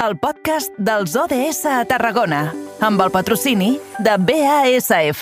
el 0.00 0.16
podcast 0.16 0.72
dels 0.80 1.12
ODS 1.12 1.66
a 1.68 1.82
Tarragona, 1.84 2.46
amb 2.80 3.02
el 3.04 3.10
patrocini 3.12 3.74
de 4.00 4.14
BASF. 4.16 5.20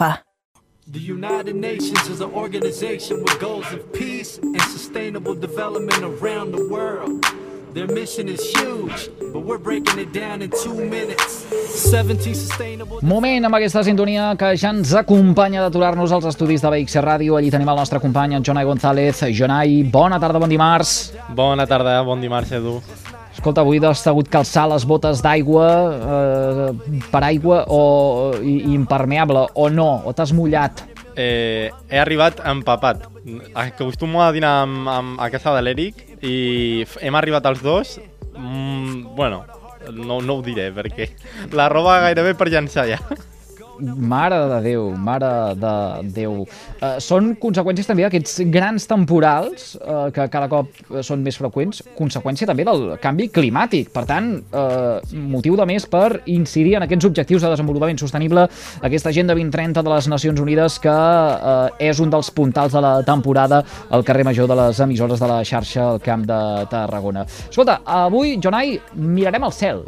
The 0.87 1.03
United 1.03 1.57
Nations 1.57 2.07
is 2.09 2.21
an 2.21 2.31
organization 2.33 3.19
with 3.25 3.41
goals 3.41 3.67
of 3.75 3.83
peace 3.93 4.39
and 4.39 4.63
sustainable 4.71 5.35
development 5.35 6.05
around 6.07 6.55
the 6.55 6.63
world. 6.71 7.27
Their 7.75 7.89
mission 7.91 8.29
is 8.29 8.41
huge, 8.55 9.11
but 9.33 9.43
we're 9.43 9.59
breaking 9.59 9.99
it 9.99 10.15
down 10.15 10.43
in 10.43 10.51
two 10.63 10.75
minutes. 10.75 11.45
17 11.75 12.35
sustainable... 12.35 13.03
Moment 13.03 13.51
amb 13.51 13.59
aquesta 13.59 13.83
sintonia 13.85 14.31
que 14.39 14.55
ja 14.57 14.71
ens 14.71 14.95
acompanya 14.95 15.67
d'aturar-nos 15.67 16.15
als 16.15 16.31
estudis 16.31 16.63
de 16.63 16.71
BX 16.71 17.03
Ràdio. 17.03 17.37
Allí 17.37 17.51
tenim 17.51 17.69
el 17.69 17.83
nostre 17.83 18.01
company, 18.01 18.39
en 18.39 18.47
Jonai 18.47 18.65
González. 18.65 19.27
Jonai, 19.35 19.83
bona 19.91 20.23
tarda, 20.23 20.39
bon 20.39 20.55
dimarts. 20.55 21.13
Bona 21.35 21.67
tarda, 21.67 22.01
bon 22.07 22.23
dimarts, 22.23 22.55
Edu. 22.63 22.79
Escolta, 23.39 23.63
avui 23.63 23.79
has 23.87 24.01
hagut 24.11 24.27
calçar 24.27 24.65
les 24.67 24.83
botes 24.83 25.21
d'aigua 25.23 25.67
eh, 25.95 26.97
per 27.13 27.21
aigua 27.23 27.61
o 27.71 27.83
i, 28.43 28.73
impermeable, 28.75 29.45
o 29.55 29.69
no, 29.71 30.03
o 30.03 30.11
t'has 30.11 30.33
mullat. 30.35 30.83
Eh, 31.15 31.71
he 31.87 32.01
arribat 32.03 32.43
empapat. 32.43 33.07
Acostumo 33.55 34.25
a 34.25 34.33
dinar 34.35 34.65
amb, 34.65 34.91
amb, 34.91 35.15
a 35.23 35.31
casa 35.31 35.55
de 35.55 35.63
l'Eric 35.63 36.03
i 36.19 36.83
hem 36.99 37.15
arribat 37.15 37.47
els 37.47 37.63
dos. 37.63 37.95
Mm, 38.35 39.15
bueno, 39.15 39.45
no, 39.95 40.19
no 40.19 40.41
ho 40.41 40.43
diré 40.43 40.73
perquè 40.75 41.13
la 41.55 41.71
roba 41.71 42.01
gairebé 42.09 42.35
per 42.35 42.51
llançar 42.51 42.89
ja. 42.91 42.99
Mare 43.81 44.39
de 44.51 44.61
Déu, 44.65 44.91
mare 44.97 45.55
de 45.59 45.75
Déu. 46.15 46.43
Uh, 46.43 46.97
són 47.03 47.35
conseqüències 47.41 47.87
també 47.89 48.05
d'aquests 48.07 48.41
grans 48.53 48.87
temporals 48.91 49.75
uh, 49.79 50.09
que 50.15 50.27
cada 50.33 50.49
cop 50.51 50.73
són 51.05 51.23
més 51.25 51.39
freqüents, 51.39 51.83
conseqüència 51.99 52.49
també 52.49 52.67
del 52.69 52.97
canvi 53.03 53.29
climàtic. 53.35 53.93
Per 53.95 54.05
tant, 54.09 54.31
uh, 54.51 54.99
motiu 55.31 55.57
de 55.59 55.67
més 55.69 55.87
per 55.91 56.23
incidir 56.31 56.77
en 56.79 56.87
aquests 56.87 57.09
objectius 57.11 57.45
de 57.45 57.53
desenvolupament 57.55 58.01
sostenible, 58.01 58.49
aquesta 58.83 59.13
Agenda 59.13 59.37
2030 59.39 59.85
de 59.85 59.95
les 59.95 60.11
Nacions 60.11 60.43
Unides 60.43 60.81
que 60.83 60.95
uh, 60.95 61.69
és 61.79 62.03
un 62.03 62.11
dels 62.13 62.33
puntals 62.35 62.75
de 62.75 62.83
la 62.85 62.97
temporada 63.07 63.63
al 63.91 64.05
carrer 64.05 64.27
Major 64.29 64.51
de 64.51 64.59
les 64.59 64.83
emissores 64.85 65.23
de 65.23 65.31
la 65.31 65.41
xarxa 65.47 65.85
al 65.93 66.03
Camp 66.05 66.27
de 66.29 66.43
Tarragona. 66.71 67.25
Escolta, 67.49 67.81
avui, 67.85 68.37
Jonai, 68.43 68.77
mirarem 68.95 69.49
al 69.49 69.55
cel. 69.55 69.85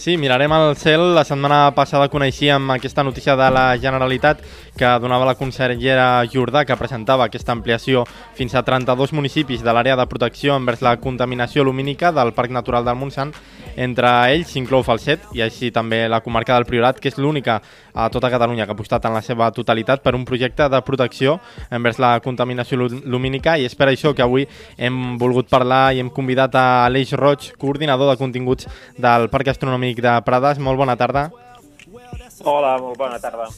Sí, 0.00 0.16
mirarem 0.16 0.50
al 0.52 0.76
cel. 0.80 1.02
La 1.12 1.26
setmana 1.28 1.74
passada 1.76 2.06
coneixíem 2.08 2.70
aquesta 2.72 3.02
notícia 3.04 3.34
de 3.36 3.50
la 3.52 3.64
Generalitat 3.76 4.40
que 4.72 4.88
donava 4.96 5.26
la 5.28 5.34
consellera 5.36 6.24
Jordà 6.32 6.62
que 6.64 6.78
presentava 6.80 7.26
aquesta 7.26 7.52
ampliació 7.52 8.06
fins 8.32 8.54
a 8.56 8.62
32 8.64 9.12
municipis 9.12 9.60
de 9.60 9.74
l'àrea 9.76 9.98
de 10.00 10.06
protecció 10.08 10.56
envers 10.56 10.80
la 10.80 10.94
contaminació 10.96 11.66
lumínica 11.68 12.14
del 12.16 12.32
Parc 12.32 12.48
Natural 12.48 12.86
del 12.88 12.96
Montsant. 12.96 13.34
Entre 13.76 14.08
ells 14.32 14.54
s'inclou 14.54 14.82
Falset 14.82 15.28
i 15.36 15.44
així 15.44 15.68
també 15.70 16.06
la 16.08 16.22
comarca 16.24 16.56
del 16.56 16.64
Priorat, 16.64 16.96
que 16.98 17.12
és 17.12 17.20
l'única 17.20 17.60
a 17.92 18.08
tota 18.08 18.30
Catalunya 18.30 18.64
que 18.64 18.72
ha 18.72 18.78
apostat 18.78 19.04
en 19.04 19.14
la 19.14 19.22
seva 19.22 19.50
totalitat 19.52 20.02
per 20.02 20.14
un 20.14 20.24
projecte 20.24 20.68
de 20.68 20.80
protecció 20.86 21.38
envers 21.70 22.00
la 22.00 22.14
contaminació 22.24 22.78
lumínica 23.04 23.58
i 23.58 23.66
és 23.68 23.76
per 23.76 23.90
això 23.90 24.14
que 24.14 24.24
avui 24.24 24.46
hem 24.78 25.18
volgut 25.18 25.50
parlar 25.50 25.92
i 25.92 26.00
hem 26.00 26.10
convidat 26.10 26.56
a 26.56 26.66
Aleix 26.86 27.12
Roig, 27.12 27.52
coordinador 27.58 28.10
de 28.10 28.18
continguts 28.18 28.68
del 28.96 29.28
Parc 29.30 29.52
Astronòmic 29.52 29.89
de 29.98 30.22
Prades. 30.22 30.58
Molt 30.62 30.78
bona 30.78 30.94
tarda. 30.96 31.30
Hola, 32.42 32.78
molt 32.78 32.96
bona 32.96 33.18
tarda. 33.20 33.48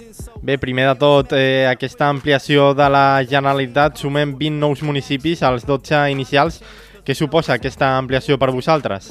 Bé, 0.42 0.56
primer 0.58 0.88
de 0.88 0.94
tot, 0.98 1.32
eh, 1.32 1.68
aquesta 1.70 2.08
ampliació 2.08 2.72
de 2.74 2.88
la 2.90 3.22
Generalitat, 3.22 3.96
sumem 3.96 4.34
20 4.38 4.58
nous 4.58 4.82
municipis 4.82 5.42
als 5.42 5.66
12 5.66 6.10
inicials. 6.10 6.62
Què 7.02 7.14
suposa 7.18 7.54
aquesta 7.54 7.96
ampliació 7.98 8.36
per 8.38 8.52
vosaltres? 8.54 9.08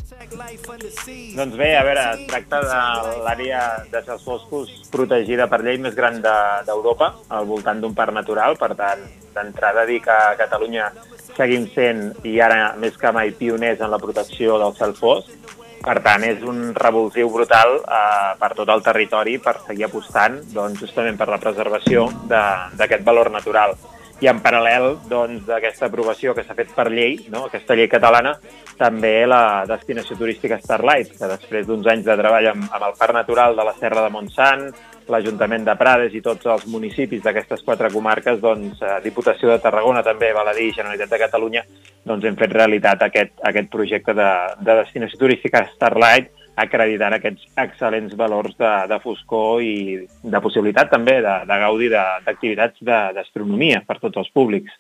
Doncs 1.36 1.56
bé, 1.60 1.76
a 1.76 1.84
veure, 1.84 2.04
es 2.16 2.28
tracta 2.28 2.62
de 2.64 3.18
l'àrea 3.26 3.62
de 3.92 4.02
cels 4.06 4.24
foscos 4.24 4.70
protegida 4.92 5.48
per 5.52 5.60
llei 5.64 5.78
més 5.78 5.96
gran 5.96 6.22
d'Europa, 6.24 7.10
de, 7.18 7.26
al 7.36 7.46
voltant 7.46 7.82
d'un 7.82 7.96
parc 7.96 8.16
natural. 8.16 8.56
Per 8.60 8.74
tant, 8.80 9.04
d'entrada 9.36 9.86
dir 9.86 10.00
que 10.04 10.12
a 10.12 10.38
Catalunya 10.40 10.88
seguim 11.36 11.68
sent, 11.76 12.14
i 12.24 12.40
ara 12.40 12.78
més 12.80 12.96
que 12.98 13.12
mai, 13.12 13.32
pioners 13.36 13.84
en 13.84 13.92
la 13.92 14.00
protecció 14.00 14.60
del 14.60 14.76
cel 14.80 14.96
fosc. 14.96 15.60
Per 15.82 15.98
tant, 16.06 16.22
és 16.22 16.44
un 16.46 16.76
revulsiu 16.78 17.32
brutal 17.34 17.80
eh, 17.82 18.34
per 18.38 18.52
tot 18.58 18.70
el 18.70 18.84
territori 18.86 19.40
per 19.42 19.56
seguir 19.66 19.88
apostant 19.88 20.38
doncs, 20.54 20.84
justament 20.84 21.18
per 21.18 21.28
la 21.32 21.40
preservació 21.42 22.06
d'aquest 22.30 23.02
valor 23.08 23.32
natural. 23.34 23.74
I 24.22 24.30
en 24.30 24.38
paral·lel 24.44 25.00
doncs, 25.10 25.48
d'aquesta 25.48 25.88
aprovació 25.88 26.36
que 26.38 26.44
s'ha 26.46 26.54
fet 26.54 26.70
per 26.76 26.86
llei, 26.94 27.16
no? 27.34 27.48
aquesta 27.48 27.74
llei 27.74 27.90
catalana, 27.90 28.36
també 28.78 29.26
la 29.26 29.66
destinació 29.66 30.20
turística 30.20 30.60
Starlight, 30.62 31.16
que 31.18 31.30
després 31.32 31.66
d'uns 31.66 31.90
anys 31.90 32.06
de 32.06 32.18
treball 32.20 32.52
amb, 32.52 32.68
amb 32.70 32.86
el 32.92 32.94
Parc 33.00 33.18
Natural 33.18 33.58
de 33.58 33.66
la 33.66 33.74
Serra 33.80 34.06
de 34.06 34.14
Montsant, 34.14 34.68
l'Ajuntament 35.10 35.66
de 35.66 35.76
Prades 35.80 36.14
i 36.14 36.22
tots 36.22 36.46
els 36.46 36.68
municipis 36.70 37.24
d'aquestes 37.24 37.64
quatre 37.66 37.90
comarques, 37.94 38.42
doncs, 38.42 38.82
eh, 38.82 39.00
Diputació 39.04 39.50
de 39.50 39.60
Tarragona 39.64 40.04
també, 40.04 40.34
val 40.34 40.52
a 40.52 40.54
dir, 40.58 40.74
Generalitat 40.76 41.10
de 41.10 41.22
Catalunya, 41.24 41.64
doncs 42.06 42.26
hem 42.26 42.38
fet 42.38 42.54
realitat 42.54 43.08
aquest, 43.08 43.34
aquest 43.50 43.72
projecte 43.72 44.14
de, 44.18 44.30
de 44.60 44.78
destinació 44.84 45.20
turística 45.24 45.66
Starlight, 45.74 46.30
acreditant 46.62 47.16
aquests 47.16 47.48
excel·lents 47.64 48.16
valors 48.20 48.56
de, 48.60 48.72
de 48.92 49.00
foscor 49.04 49.64
i 49.64 49.76
de 50.24 50.42
possibilitat 50.44 50.92
també 50.92 51.22
de, 51.24 51.36
de 51.48 51.60
gaudir 51.66 51.92
d'activitats 51.94 52.82
d'astronomia 53.16 53.82
per 53.88 54.00
tots 54.04 54.20
els 54.22 54.32
públics. 54.36 54.74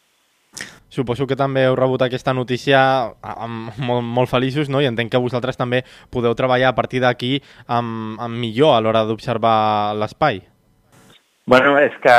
Suposo 0.91 1.23
que 1.23 1.37
també 1.39 1.63
heu 1.63 1.75
rebut 1.79 2.03
aquesta 2.03 2.33
notícia 2.35 2.79
amb, 3.23 3.77
molt, 3.79 4.03
molt 4.03 4.27
feliços, 4.27 4.67
no? 4.67 4.81
I 4.83 4.89
entenc 4.89 5.13
que 5.13 5.21
vosaltres 5.23 5.55
també 5.55 5.85
podeu 6.11 6.35
treballar 6.35 6.73
a 6.73 6.75
partir 6.75 6.99
d'aquí 6.99 7.37
amb, 7.71 8.19
amb 8.19 8.35
millor 8.35 8.75
a 8.75 8.81
l'hora 8.83 9.05
d'observar 9.07 9.95
l'espai. 9.95 10.41
Bueno, 11.47 11.77
és 11.79 11.95
que 12.03 12.17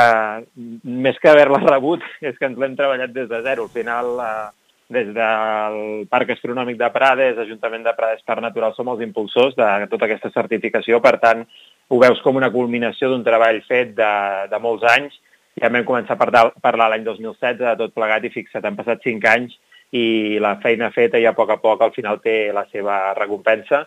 més 0.83 1.19
que 1.21 1.29
haver-la 1.29 1.61
rebut, 1.63 2.01
és 2.27 2.33
que 2.39 2.49
ens 2.49 2.57
l'hem 2.57 2.73
treballat 2.79 3.13
des 3.13 3.29
de 3.29 3.41
zero. 3.45 3.67
Al 3.69 3.73
final, 3.77 4.09
eh, 4.25 4.49
des 4.93 5.11
del 5.13 5.77
Parc 6.09 6.33
Astronòmic 6.33 6.79
de 6.81 6.89
Prades, 6.93 7.37
Ajuntament 7.45 7.85
de 7.85 7.93
Prades 7.97 8.25
Parc 8.25 8.41
Natural, 8.41 8.73
som 8.73 8.89
els 8.89 9.03
impulsors 9.05 9.53
de 9.57 9.69
tota 9.91 10.09
aquesta 10.09 10.33
certificació. 10.33 10.97
Per 11.01 11.13
tant, 11.21 11.45
ho 11.89 12.01
veus 12.01 12.21
com 12.25 12.41
una 12.41 12.51
culminació 12.51 13.11
d'un 13.11 13.23
treball 13.25 13.61
fet 13.69 13.93
de, 13.97 14.13
de 14.49 14.61
molts 14.61 14.85
anys 14.95 15.21
ja 15.59 15.69
vam 15.69 15.85
començar 15.85 16.17
a 16.17 16.51
parlar, 16.61 16.89
l'any 16.89 17.03
2016 17.05 17.61
de 17.61 17.75
tot 17.79 17.93
plegat 17.95 18.25
i 18.25 18.33
fixa't, 18.33 18.65
han 18.65 18.77
passat 18.77 19.03
5 19.05 19.29
anys 19.33 19.57
i 19.93 20.39
la 20.41 20.55
feina 20.61 20.89
feta 20.91 21.21
ja 21.21 21.33
a 21.33 21.37
poc 21.37 21.51
a 21.53 21.59
poc 21.61 21.83
al 21.85 21.93
final 21.93 22.21
té 22.21 22.49
la 22.53 22.65
seva 22.71 23.13
recompensa. 23.17 23.83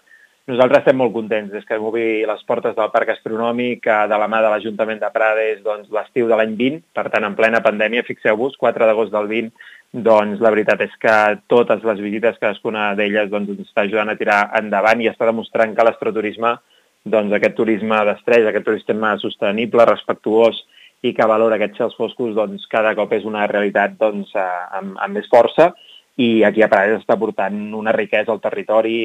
Nosaltres 0.47 0.84
estem 0.84 1.00
molt 1.00 1.10
contents 1.10 1.50
des 1.50 1.65
que 1.66 1.75
obrir 1.82 2.22
les 2.28 2.43
portes 2.47 2.77
del 2.77 2.93
Parc 2.94 3.09
Astronòmic 3.16 3.88
de 4.12 4.19
la 4.22 4.28
mà 4.31 4.38
de 4.44 4.53
l'Ajuntament 4.53 5.00
de 5.03 5.10
Prades 5.10 5.65
doncs, 5.65 5.88
l'estiu 5.91 6.28
de 6.31 6.38
l'any 6.38 6.53
20, 6.60 6.84
per 6.94 7.09
tant, 7.10 7.27
en 7.27 7.34
plena 7.34 7.59
pandèmia, 7.65 8.04
fixeu-vos, 8.06 8.54
4 8.60 8.87
d'agost 8.87 9.10
del 9.10 9.27
20, 9.33 9.66
doncs 10.06 10.38
la 10.44 10.53
veritat 10.54 10.87
és 10.87 10.94
que 11.03 11.16
totes 11.50 11.83
les 11.91 11.98
visites, 12.04 12.38
cadascuna 12.38 12.93
d'elles, 12.94 13.27
doncs, 13.33 13.50
ens 13.56 13.66
està 13.66 13.83
ajudant 13.83 14.15
a 14.15 14.19
tirar 14.21 14.38
endavant 14.60 15.03
i 15.03 15.10
està 15.10 15.27
demostrant 15.27 15.75
que 15.75 15.88
l'estroturisme, 15.88 16.54
doncs 17.03 17.34
aquest 17.34 17.59
turisme 17.59 17.98
d'estrès, 18.06 18.47
aquest 18.47 18.71
turisme 18.71 19.16
sostenible, 19.19 19.91
respectuós 19.91 20.62
i 21.05 21.12
que 21.15 21.29
valora 21.29 21.59
aquests 21.59 21.83
cels 21.83 21.97
foscos 21.99 22.34
doncs, 22.37 22.65
cada 22.73 22.95
cop 22.97 23.12
és 23.12 23.27
una 23.29 23.47
realitat 23.51 23.99
doncs, 24.01 24.33
eh, 24.34 24.62
amb, 24.79 24.97
amb 24.97 25.19
més 25.19 25.29
força 25.33 25.73
i 26.17 26.43
aquí 26.49 26.62
a 26.65 26.69
Prades 26.73 27.03
està 27.03 27.19
portant 27.21 27.57
una 27.77 27.93
riquesa 27.93 28.33
al 28.33 28.41
territori 28.41 28.97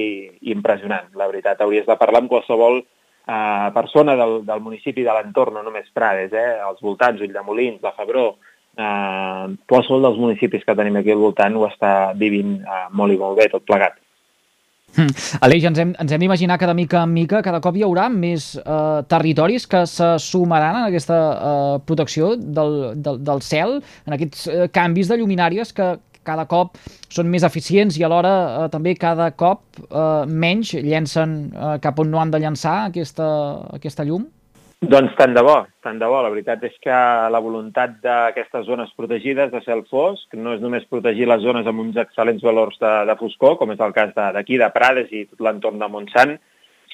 impressionant. 0.53 1.09
La 1.19 1.28
veritat, 1.28 1.59
hauries 1.59 1.88
de 1.88 1.97
parlar 2.00 2.22
amb 2.24 2.31
qualsevol 2.31 2.79
eh, 2.81 3.68
persona 3.75 4.16
del, 4.16 4.40
del 4.47 4.63
municipi 4.63 5.03
de 5.03 5.16
l'entorn, 5.18 5.59
no 5.59 5.66
només 5.68 5.91
Prades, 5.94 6.31
eh, 6.31 6.62
als 6.63 6.79
voltants, 6.81 7.22
Ulldemolins, 7.22 7.81
la 7.84 7.94
Febró, 7.97 8.29
eh, 8.78 9.52
qualsevol 9.68 10.08
dels 10.08 10.22
municipis 10.23 10.63
que 10.68 10.78
tenim 10.78 11.02
aquí 11.02 11.12
al 11.12 11.25
voltant 11.25 11.59
ho 11.59 11.68
està 11.68 11.91
vivint 12.16 12.62
eh, 12.62 12.85
molt 12.96 13.13
i 13.13 13.19
molt 13.19 13.41
bé, 13.41 13.52
tot 13.52 13.68
plegat. 13.68 14.00
Mm. 14.91 15.13
Aleix, 15.45 15.65
ens 15.69 15.79
hem, 15.79 15.91
ens 16.03 16.11
hem 16.11 16.19
d'imaginar 16.19 16.57
que 16.59 16.67
de 16.67 16.75
mica 16.75 17.03
en 17.05 17.13
mica 17.15 17.39
cada 17.45 17.61
cop 17.63 17.78
hi 17.79 17.85
haurà 17.87 18.09
més 18.11 18.51
eh, 18.59 19.01
territoris 19.11 19.67
que 19.72 19.85
se 19.87 20.09
sumaran 20.19 20.81
en 20.81 20.87
aquesta 20.89 21.19
eh, 21.31 21.78
protecció 21.87 22.33
del, 22.35 22.75
del, 22.99 23.22
del 23.23 23.43
cel, 23.45 23.78
en 24.07 24.17
aquests 24.17 24.47
eh, 24.51 24.67
canvis 24.75 25.11
de 25.11 25.22
lluminàries 25.22 25.72
que 25.78 25.93
cada 26.28 26.45
cop 26.45 26.75
són 27.09 27.31
més 27.31 27.45
eficients 27.47 27.95
i 27.97 28.03
alhora 28.05 28.33
eh, 28.35 28.67
també 28.73 28.97
cada 28.99 29.31
cop 29.31 29.63
eh, 29.87 30.28
menys 30.28 30.75
llencen 30.75 31.39
eh, 31.55 31.77
cap 31.81 32.03
on 32.03 32.11
no 32.11 32.22
han 32.22 32.35
de 32.35 32.43
llançar 32.43 32.77
aquesta, 32.89 33.31
aquesta 33.79 34.05
llum? 34.07 34.27
Doncs 34.81 35.11
tant 35.13 35.35
de 35.37 35.41
bo, 35.45 35.59
tant 35.85 35.99
de 36.01 36.07
bo. 36.09 36.23
La 36.25 36.31
veritat 36.33 36.63
és 36.66 36.73
que 36.81 36.99
la 37.29 37.39
voluntat 37.45 37.99
d'aquestes 38.01 38.63
zones 38.66 38.89
protegides 38.97 39.51
de 39.53 39.59
cel 39.61 39.83
fosc 39.91 40.33
no 40.33 40.55
és 40.55 40.63
només 40.63 40.87
protegir 40.89 41.28
les 41.29 41.43
zones 41.43 41.69
amb 41.69 41.83
uns 41.83 41.99
excel·lents 42.01 42.41
valors 42.41 42.79
de, 42.81 42.93
de 43.05 43.16
foscor, 43.19 43.59
com 43.59 43.75
és 43.75 43.83
el 43.85 43.93
cas 43.93 44.09
d'aquí, 44.17 44.57
de, 44.57 44.63
de 44.66 44.72
Prades 44.73 45.13
i 45.13 45.28
tot 45.28 45.45
l'entorn 45.45 45.78
de 45.78 45.89
Montsant, 45.91 46.33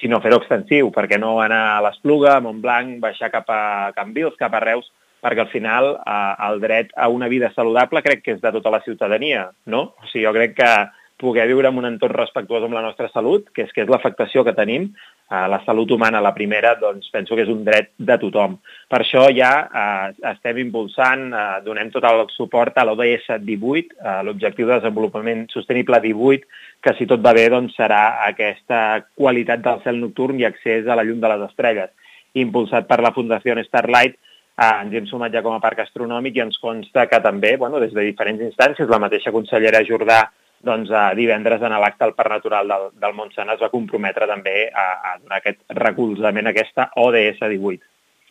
sinó 0.02 0.20
fer-ho 0.20 0.42
extensiu, 0.42 0.92
perquè 0.92 1.16
no 1.16 1.38
anar 1.40 1.62
a 1.78 1.82
l'Espluga, 1.88 2.36
a 2.36 2.44
Montblanc, 2.44 2.98
baixar 3.00 3.32
cap 3.32 3.48
a 3.56 3.62
Cambrils, 3.96 4.36
cap 4.36 4.60
a 4.60 4.64
Reus, 4.68 4.92
perquè 5.24 5.46
al 5.46 5.54
final 5.56 5.94
eh, 5.96 6.34
el 6.50 6.60
dret 6.68 6.92
a 6.92 7.08
una 7.08 7.32
vida 7.32 7.54
saludable 7.56 8.04
crec 8.04 8.26
que 8.26 8.36
és 8.36 8.44
de 8.44 8.52
tota 8.60 8.74
la 8.76 8.84
ciutadania, 8.84 9.48
no? 9.66 9.94
O 9.96 10.12
sigui, 10.12 10.28
jo 10.28 10.36
crec 10.36 10.60
que 10.60 10.72
poder 11.18 11.48
viure 11.50 11.70
en 11.72 11.78
un 11.82 11.88
entorn 11.90 12.14
respectuós 12.16 12.64
amb 12.64 12.76
la 12.78 12.84
nostra 12.86 13.10
salut, 13.10 13.48
que 13.54 13.66
és 13.66 13.72
que 13.74 13.82
és 13.84 13.90
l'afectació 13.90 14.44
que 14.46 14.54
tenim, 14.58 14.92
eh, 15.32 15.48
la 15.50 15.60
salut 15.66 15.92
humana, 15.92 16.22
la 16.22 16.34
primera, 16.36 16.76
doncs 16.78 17.10
penso 17.12 17.36
que 17.36 17.44
és 17.44 17.50
un 17.50 17.64
dret 17.66 17.90
de 17.98 18.18
tothom. 18.22 18.58
Per 18.88 19.00
això 19.02 19.26
ja 19.34 19.52
eh, 19.66 20.14
estem 20.32 20.62
impulsant, 20.62 21.28
eh, 21.34 21.48
donem 21.66 21.90
tot 21.92 22.06
el 22.06 22.24
suport 22.36 22.78
a 22.78 22.86
l'ODS 22.86 23.42
18, 23.42 23.98
eh, 23.98 24.22
l'Objectiu 24.30 24.70
de 24.70 24.78
Desenvolupament 24.78 25.48
Sostenible 25.50 26.00
18, 26.06 26.46
que 26.86 26.94
si 27.00 27.10
tot 27.10 27.26
va 27.26 27.34
bé 27.34 27.50
doncs, 27.50 27.74
serà 27.76 28.22
aquesta 28.30 29.04
qualitat 29.18 29.66
del 29.66 29.82
cel 29.84 30.02
nocturn 30.06 30.40
i 30.40 30.46
accés 30.46 30.88
a 30.88 30.96
la 30.96 31.04
llum 31.04 31.20
de 31.20 31.34
les 31.34 31.50
estrelles. 31.50 31.92
Impulsat 32.38 32.86
per 32.86 33.02
la 33.02 33.16
Fundació 33.16 33.58
Starlight, 33.66 34.20
eh, 34.54 34.74
ens 34.84 34.94
hem 34.94 35.10
sumat 35.10 35.34
ja 35.34 35.42
com 35.42 35.58
a 35.58 35.64
parc 35.64 35.82
astronòmic 35.82 36.38
i 36.38 36.46
ens 36.46 36.62
consta 36.62 37.10
que 37.10 37.26
també, 37.26 37.58
bueno, 37.58 37.82
des 37.82 37.94
de 37.94 38.06
diferents 38.06 38.52
instàncies, 38.54 38.90
la 38.90 39.02
mateixa 39.02 39.34
consellera 39.34 39.82
Jordà 39.88 40.28
doncs, 40.66 40.90
eh, 40.90 41.16
divendres 41.16 41.62
en 41.62 41.76
l'acte 41.80 42.06
al 42.06 42.16
Parc 42.16 42.32
Natural 42.32 42.68
del, 42.68 42.88
del 43.00 43.14
Montsant 43.14 43.50
es 43.54 43.62
va 43.62 43.70
comprometre 43.74 44.28
també 44.28 44.70
a, 44.70 44.88
a 45.12 45.18
donar 45.20 45.42
aquest 45.42 45.62
recolzament 45.70 46.48
a 46.48 46.56
aquesta 46.56 46.92
ODS 46.96 47.40
18. 47.46 47.86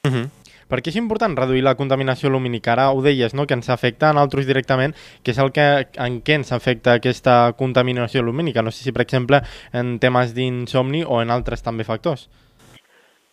Uh 0.07 0.11
-huh. 0.11 0.27
Per 0.67 0.81
què 0.83 0.91
és 0.91 0.97
important 0.97 1.37
reduir 1.39 1.63
la 1.63 1.77
contaminació 1.79 2.29
lumínica? 2.29 2.73
Ara 2.73 2.91
ho 2.91 3.03
deies, 3.03 3.35
no?, 3.35 3.47
que 3.47 3.55
ens 3.55 3.69
afecta 3.71 4.11
a 4.11 4.13
nosaltres 4.13 4.49
directament, 4.49 4.97
que 5.23 5.31
és 5.31 5.39
el 5.39 5.53
que, 5.53 5.87
en 5.95 6.23
què 6.27 6.35
ens 6.35 6.51
afecta 6.53 6.95
aquesta 6.95 7.53
contaminació 7.57 8.23
lumínica? 8.23 8.63
No 8.63 8.73
sé 8.73 8.83
si, 8.83 8.93
per 8.93 9.03
exemple, 9.03 9.43
en 9.73 10.01
temes 10.03 10.35
d'insomni 10.35 11.05
o 11.07 11.23
en 11.23 11.31
altres 11.31 11.63
també 11.63 11.85
factors. 11.85 12.29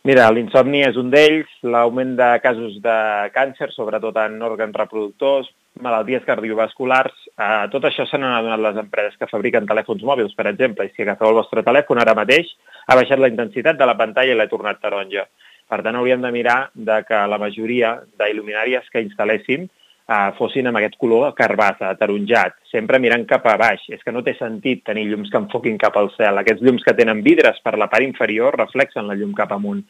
Mira, 0.04 0.26
l'insomni 0.36 0.82
és 0.84 0.98
un 1.00 1.08
d'ells, 1.14 1.52
l'augment 1.64 2.10
de 2.20 2.26
casos 2.44 2.74
de 2.84 2.96
càncer, 3.32 3.70
sobretot 3.72 4.18
en 4.20 4.34
òrgans 4.44 4.76
reproductors, 4.76 5.46
malalties 5.86 6.26
cardiovasculars, 6.28 7.14
eh, 7.38 7.62
tot 7.72 7.88
això 7.88 8.04
se 8.10 8.20
n'han 8.20 8.36
adonat 8.36 8.60
les 8.66 8.82
empreses 8.82 9.16
que 9.16 9.30
fabriquen 9.32 9.70
telèfons 9.70 10.04
mòbils, 10.04 10.34
per 10.36 10.50
exemple, 10.52 10.84
i 10.84 10.92
si 10.92 11.06
agafeu 11.06 11.30
el 11.30 11.40
vostre 11.40 11.64
telèfon 11.64 12.04
ara 12.04 12.18
mateix, 12.20 12.52
ha 12.88 12.98
baixat 13.00 13.24
la 13.24 13.32
intensitat 13.32 13.80
de 13.80 13.88
la 13.88 13.96
pantalla 13.96 14.36
i 14.36 14.36
l'ha 14.36 14.50
tornat 14.52 14.84
taronja. 14.84 15.24
Per 15.72 15.80
tant, 15.88 15.96
hauríem 15.96 16.28
de 16.28 16.34
mirar 16.36 16.58
de 16.76 17.00
que 17.08 17.24
la 17.32 17.40
majoria 17.40 17.96
d'il·luminàries 18.20 18.92
que 18.92 19.06
instal·léssim 19.08 19.70
eh, 20.10 20.32
fossin 20.38 20.68
amb 20.70 20.80
aquest 20.80 20.98
color 21.02 21.34
carbassa, 21.38 21.92
ataronjat, 21.94 22.58
sempre 22.72 23.00
mirant 23.00 23.26
cap 23.30 23.46
a 23.48 23.58
baix. 23.60 23.86
És 23.94 24.04
que 24.04 24.14
no 24.16 24.24
té 24.26 24.36
sentit 24.40 24.84
tenir 24.88 25.08
llums 25.10 25.32
que 25.32 25.40
enfoquin 25.42 25.78
cap 25.82 25.98
al 25.98 26.12
cel. 26.18 26.42
Aquests 26.42 26.64
llums 26.66 26.84
que 26.86 26.96
tenen 26.98 27.24
vidres 27.26 27.62
per 27.64 27.78
la 27.80 27.90
part 27.92 28.06
inferior 28.06 28.58
reflexen 28.60 29.08
la 29.08 29.18
llum 29.20 29.34
cap 29.38 29.54
amunt. 29.56 29.84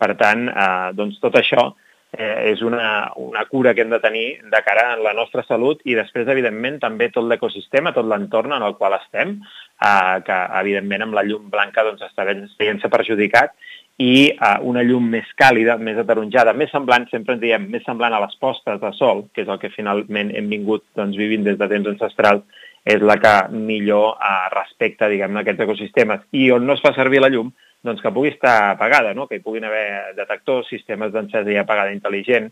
Per 0.00 0.14
tant, 0.16 0.48
eh, 0.48 0.90
doncs 0.96 1.20
tot 1.20 1.36
això 1.36 1.70
eh, 2.12 2.50
és 2.52 2.62
una, 2.66 3.10
una 3.16 3.44
cura 3.46 3.74
que 3.74 3.84
hem 3.84 3.90
de 3.92 4.00
tenir 4.02 4.26
de 4.42 4.62
cara 4.66 4.92
a 4.94 5.00
la 5.00 5.12
nostra 5.14 5.44
salut 5.46 5.82
i 5.84 5.94
després, 5.98 6.28
evidentment, 6.28 6.80
també 6.82 7.10
tot 7.14 7.28
l'ecosistema, 7.28 7.92
tot 7.96 8.08
l'entorn 8.08 8.56
en 8.56 8.64
el 8.66 8.76
qual 8.80 8.96
estem, 8.98 9.36
eh, 9.38 10.16
que, 10.26 10.38
evidentment, 10.62 11.06
amb 11.06 11.18
la 11.18 11.26
llum 11.28 11.50
blanca 11.52 11.84
doncs, 11.86 12.02
està 12.08 12.26
veient-se 12.26 12.90
perjudicat 12.90 13.54
i 14.00 14.30
eh, 14.32 14.56
una 14.64 14.82
llum 14.86 15.10
més 15.12 15.28
càlida, 15.36 15.76
més 15.76 15.98
ataronjada, 16.00 16.54
més 16.56 16.72
semblant, 16.72 17.04
sempre 17.10 17.36
en 17.36 17.42
diem, 17.42 17.66
més 17.68 17.84
semblant 17.84 18.14
a 18.16 18.22
les 18.22 18.32
postes 18.40 18.80
de 18.80 18.92
sol, 18.96 19.26
que 19.34 19.44
és 19.44 19.50
el 19.52 19.60
que 19.60 19.72
finalment 19.74 20.32
hem 20.36 20.48
vingut 20.48 20.86
doncs, 20.96 21.18
vivint 21.20 21.44
des 21.44 21.58
de 21.60 21.68
temps 21.68 21.90
ancestrals, 21.92 22.46
és 22.88 23.02
la 23.04 23.18
que 23.20 23.34
millor 23.52 24.14
eh, 24.16 24.46
respecta, 24.56 25.10
diguem-ne, 25.12 25.42
aquests 25.42 25.66
ecosistemes. 25.66 26.24
I 26.32 26.48
on 26.56 26.64
no 26.64 26.78
es 26.78 26.84
fa 26.84 26.94
servir 26.96 27.20
la 27.20 27.28
llum, 27.28 27.52
doncs 27.84 28.00
que 28.00 28.12
pugui 28.12 28.32
estar 28.32 28.70
apagada, 28.70 29.12
no? 29.16 29.26
que 29.28 29.36
hi 29.36 29.44
puguin 29.44 29.68
haver 29.68 30.14
detectors, 30.16 30.68
sistemes 30.72 31.12
d'encesa 31.12 31.52
i 31.52 31.60
apagada 31.60 31.92
intel·ligent, 31.92 32.48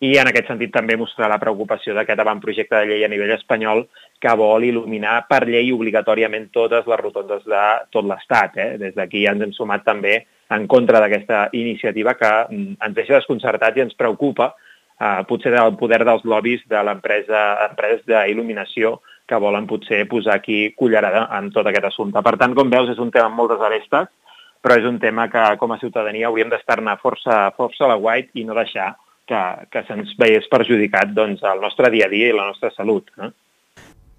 i 0.00 0.14
en 0.16 0.30
aquest 0.30 0.48
sentit 0.48 0.72
també 0.72 0.96
mostrar 0.96 1.28
la 1.28 1.38
preocupació 1.40 1.92
d'aquest 1.94 2.22
avantprojecte 2.22 2.78
de 2.78 2.88
llei 2.88 3.04
a 3.04 3.10
nivell 3.12 3.34
espanyol 3.34 3.82
que 4.20 4.32
vol 4.40 4.64
il·luminar 4.64 5.26
per 5.28 5.42
llei 5.44 5.68
obligatòriament 5.74 6.48
totes 6.54 6.88
les 6.88 7.00
rotondes 7.02 7.44
de 7.44 7.64
tot 7.92 8.08
l'Estat. 8.08 8.56
Eh? 8.56 8.70
Des 8.80 8.96
d'aquí 8.96 9.26
ja 9.26 9.34
ens 9.36 9.44
hem 9.44 9.52
sumat 9.52 9.84
també 9.84 10.22
en 10.56 10.64
contra 10.66 11.02
d'aquesta 11.04 11.50
iniciativa 11.52 12.16
que 12.16 12.30
mm, 12.48 12.80
ens 12.86 12.96
deixa 12.96 13.18
desconcertats 13.18 13.76
i 13.76 13.84
ens 13.84 13.98
preocupa 13.98 14.54
eh, 14.54 15.20
potser 15.28 15.52
del 15.52 15.76
poder 15.76 16.00
dels 16.08 16.24
lobbies 16.24 16.64
de 16.72 16.80
l'empresa 16.88 17.44
empreses 17.68 18.00
d'il·luminació 18.08 18.96
que 19.28 19.38
volen 19.38 19.68
potser 19.68 20.06
posar 20.08 20.40
aquí 20.40 20.72
cullerada 20.80 21.26
en 21.36 21.52
tot 21.52 21.68
aquest 21.68 21.90
assumpte. 21.92 22.24
Per 22.24 22.34
tant, 22.40 22.56
com 22.56 22.72
veus, 22.72 22.88
és 22.90 22.98
un 22.98 23.12
tema 23.12 23.28
amb 23.28 23.38
moltes 23.38 23.60
arestes, 23.62 24.08
però 24.64 24.80
és 24.80 24.88
un 24.88 24.98
tema 24.98 25.28
que 25.30 25.44
com 25.60 25.76
a 25.76 25.78
ciutadania 25.78 26.32
hauríem 26.32 26.50
d'estar-ne 26.50 26.96
força, 27.04 27.52
força 27.56 27.84
a 27.84 27.92
la 27.92 28.00
guait 28.00 28.32
i 28.34 28.48
no 28.48 28.56
deixar 28.56 28.94
que, 29.30 29.42
que 29.70 29.84
se'ns 29.86 30.16
veiés 30.18 30.48
perjudicat 30.50 31.14
doncs, 31.16 31.44
el 31.46 31.62
nostre 31.62 31.90
dia 31.94 32.08
a 32.08 32.12
dia 32.12 32.30
i 32.30 32.36
la 32.36 32.48
nostra 32.50 32.72
salut. 32.74 33.10
Eh? 33.22 33.30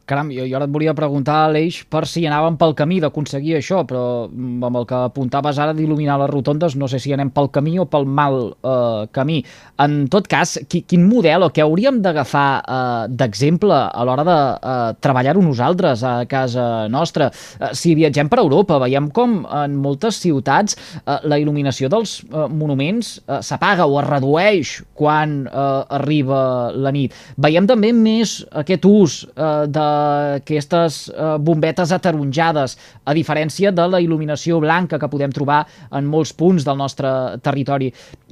Caram, 0.09 0.31
jo, 0.33 0.44
jo 0.50 0.57
ara 0.57 0.65
et 0.65 0.74
volia 0.74 0.94
preguntar, 0.98 1.45
Aleix, 1.48 1.81
per 1.92 2.03
si 2.09 2.24
anàvem 2.27 2.57
pel 2.59 2.74
camí 2.77 2.98
d'aconseguir 3.03 3.53
això, 3.59 3.83
però 3.88 4.27
mm, 4.27 4.63
amb 4.68 4.80
el 4.81 4.88
que 4.89 4.98
apuntaves 5.07 5.59
ara 5.62 5.75
d'il·luminar 5.77 6.18
les 6.24 6.31
rotondes, 6.31 6.75
no 6.75 6.89
sé 6.92 7.00
si 7.00 7.13
anem 7.13 7.30
pel 7.31 7.51
camí 7.53 7.77
o 7.80 7.86
pel 7.89 8.07
mal 8.09 8.39
eh, 8.51 9.06
camí. 9.13 9.39
En 9.81 10.07
tot 10.12 10.27
cas, 10.31 10.57
qui, 10.71 10.81
quin 10.89 11.06
model 11.07 11.45
o 11.45 11.51
què 11.53 11.63
hauríem 11.63 12.01
d'agafar 12.03 12.48
eh, 12.59 13.06
d'exemple 13.21 13.77
a 13.92 14.07
l'hora 14.07 14.25
de 14.27 14.38
eh, 14.38 14.80
treballar-ho 15.06 15.45
nosaltres 15.45 16.03
a 16.07 16.15
casa 16.31 16.68
nostra? 16.92 17.30
Eh, 17.59 17.71
si 17.77 17.94
viatgem 17.95 18.31
per 18.31 18.42
Europa, 18.42 18.81
veiem 18.81 19.12
com 19.13 19.42
en 19.45 19.77
moltes 19.86 20.19
ciutats 20.24 20.77
eh, 21.06 21.19
la 21.30 21.39
il·luminació 21.39 21.92
dels 21.94 22.18
eh, 22.25 22.48
monuments 22.50 23.13
eh, 23.21 23.39
s'apaga 23.45 23.86
o 23.86 24.00
es 24.01 24.09
redueix 24.09 24.74
quan 24.98 25.44
eh, 25.45 25.95
arriba 26.01 26.42
la 26.74 26.92
nit. 26.92 27.15
Veiem 27.42 27.69
també 27.69 27.94
més 27.95 28.39
aquest 28.65 28.89
ús 28.89 29.21
eh, 29.30 29.69
de 29.69 29.90
aquestes 30.38 31.01
eh, 31.09 31.35
bombetes 31.39 31.91
ataronjades, 31.95 32.77
a 33.05 33.15
diferència 33.17 33.71
de 33.75 33.88
la 33.91 34.01
il·luminació 34.03 34.61
blanca 34.63 34.99
que 35.01 35.09
podem 35.11 35.33
trobar 35.35 35.63
en 35.91 36.07
molts 36.09 36.33
punts 36.38 36.65
del 36.67 36.79
nostre 36.79 37.11
territori. 37.43 37.91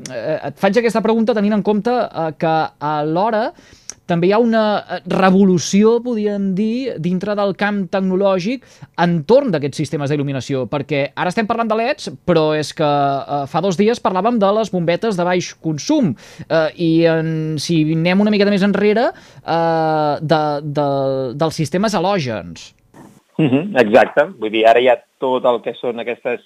Eh, 0.09 0.37
et 0.51 0.59
faig 0.59 0.81
aquesta 0.81 1.03
pregunta 1.05 1.35
tenint 1.37 1.59
en 1.59 1.65
compte 1.65 1.93
eh, 1.93 2.31
que 2.39 2.55
alhora 2.79 3.49
també 4.09 4.29
hi 4.29 4.33
ha 4.33 4.39
una 4.41 4.63
eh, 4.79 4.99
revolució, 5.13 5.97
podríem 6.05 6.51
dir, 6.57 6.97
dintre 7.01 7.35
del 7.37 7.53
camp 7.59 7.83
tecnològic 7.93 8.65
entorn 9.05 9.53
d'aquests 9.53 9.83
sistemes 9.83 10.11
d'il·luminació, 10.11 10.65
perquè 10.71 11.05
ara 11.13 11.33
estem 11.33 11.47
parlant 11.49 11.69
de 11.69 11.77
LEDs, 11.79 12.11
però 12.27 12.49
és 12.57 12.73
que 12.75 12.89
eh, 12.89 13.43
fa 13.51 13.63
dos 13.65 13.77
dies 13.79 14.01
parlàvem 14.03 14.41
de 14.41 14.51
les 14.59 14.73
bombetes 14.73 15.19
de 15.19 15.27
baix 15.27 15.53
consum, 15.61 16.15
eh, 16.47 16.67
i 16.75 16.91
en, 17.09 17.31
si 17.61 17.81
anem 17.95 18.25
una 18.25 18.33
miqueta 18.33 18.53
més 18.53 18.65
enrere, 18.65 19.09
eh, 19.39 20.13
de, 20.21 20.43
de, 20.65 20.89
dels 21.39 21.61
sistemes 21.61 21.95
halògens. 21.95 22.73
Mm 23.39 23.47
-hmm, 23.47 23.65
exacte, 23.79 24.25
vull 24.39 24.51
dir, 24.51 24.65
ara 24.67 24.79
hi 24.81 24.89
ha 24.89 24.97
tot 25.19 25.45
el 25.45 25.61
que 25.61 25.73
són 25.79 25.99
aquestes 25.99 26.41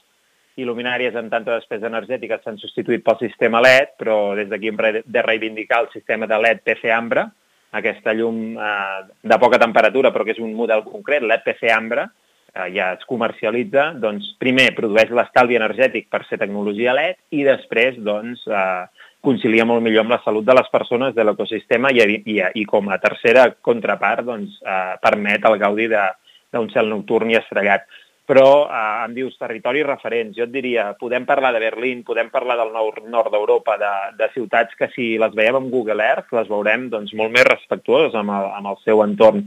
il·luminàries 0.61 1.15
amb 1.17 1.31
tanta 1.33 1.55
despesa 1.57 1.87
energètica 1.89 2.37
s'han 2.41 2.59
substituït 2.61 3.03
pel 3.05 3.17
sistema 3.21 3.61
LED, 3.63 3.95
però 3.97 4.35
des 4.37 4.49
d'aquí 4.49 4.69
hem 4.69 4.77
de 5.05 5.21
reivindicar 5.25 5.81
el 5.81 5.89
sistema 5.93 6.27
de 6.27 6.37
LED 6.37 6.61
PC 6.63 6.91
Ambra, 6.93 7.31
aquesta 7.73 8.13
llum 8.13 8.57
eh, 8.57 8.99
de 9.21 9.39
poca 9.41 9.59
temperatura, 9.61 10.11
però 10.13 10.25
que 10.25 10.35
és 10.35 10.41
un 10.43 10.53
model 10.57 10.83
concret, 10.85 11.25
l'EPC 11.25 11.65
Ambra, 11.73 12.07
eh, 12.53 12.69
ja 12.75 12.91
es 12.97 13.05
comercialitza, 13.09 13.91
doncs 14.01 14.33
primer 14.41 14.69
produeix 14.77 15.13
l'estalvi 15.13 15.57
energètic 15.59 16.09
per 16.13 16.23
ser 16.27 16.39
tecnologia 16.41 16.93
LED 16.95 17.39
i 17.39 17.45
després 17.47 17.97
doncs, 17.97 18.45
eh, 18.47 19.09
concilia 19.23 19.65
molt 19.65 19.83
millor 19.83 20.03
amb 20.03 20.17
la 20.17 20.21
salut 20.25 20.45
de 20.45 20.55
les 20.57 20.69
persones, 20.71 21.15
de 21.15 21.23
l'ecosistema 21.23 21.93
i, 21.95 22.03
i, 22.27 22.39
i 22.59 22.65
com 22.69 22.91
a 22.91 22.99
tercera 23.01 23.47
contrapart 23.61 24.27
doncs, 24.27 24.59
eh, 24.61 24.95
permet 25.01 25.49
el 25.49 25.59
gaudi 25.61 25.89
d'un 25.89 26.69
cel 26.73 26.91
nocturn 26.91 27.31
i 27.31 27.39
estrellat 27.39 27.87
però 28.29 28.67
eh, 28.69 29.05
em 29.05 29.15
dius 29.17 29.35
territoris 29.39 29.85
referents. 29.87 30.37
Jo 30.37 30.47
et 30.47 30.53
diria, 30.53 30.91
podem 30.99 31.25
parlar 31.27 31.53
de 31.55 31.61
Berlín, 31.63 32.05
podem 32.07 32.31
parlar 32.31 32.57
del 32.61 32.71
nord 32.73 33.31
d'Europa, 33.33 33.77
de, 33.81 33.91
de 34.19 34.29
ciutats 34.35 34.75
que 34.79 34.89
si 34.95 35.13
les 35.19 35.35
veiem 35.35 35.59
amb 35.59 35.71
Google 35.73 36.03
Earth 36.03 36.33
les 36.35 36.49
veurem 36.51 36.89
doncs, 36.93 37.13
molt 37.19 37.33
més 37.35 37.47
respectuoses 37.49 38.15
amb 38.19 38.33
el, 38.35 38.49
amb 38.59 38.73
el 38.73 38.81
seu 38.85 39.03
entorn. 39.05 39.45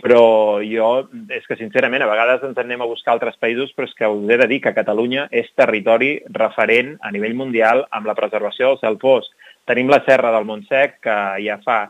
Però 0.00 0.60
jo, 0.64 0.86
és 1.28 1.44
que 1.44 1.58
sincerament, 1.60 2.00
a 2.00 2.08
vegades 2.08 2.44
ens 2.46 2.58
anem 2.60 2.80
a 2.80 2.88
buscar 2.88 3.12
altres 3.12 3.36
països, 3.36 3.72
però 3.76 3.84
és 3.88 3.96
que 3.98 4.08
us 4.08 4.30
he 4.32 4.38
de 4.40 4.46
dir 4.48 4.62
que 4.64 4.72
Catalunya 4.76 5.26
és 5.28 5.50
territori 5.52 6.14
referent 6.32 6.94
a 7.04 7.12
nivell 7.12 7.36
mundial 7.36 7.84
amb 7.92 8.08
la 8.08 8.16
preservació 8.16 8.70
del 8.70 8.80
cel 8.80 8.96
fosc. 9.02 9.48
Tenim 9.68 9.92
la 9.92 10.00
serra 10.06 10.32
del 10.32 10.48
Montsec, 10.48 10.96
que 11.04 11.16
ja 11.44 11.58
fa 11.60 11.82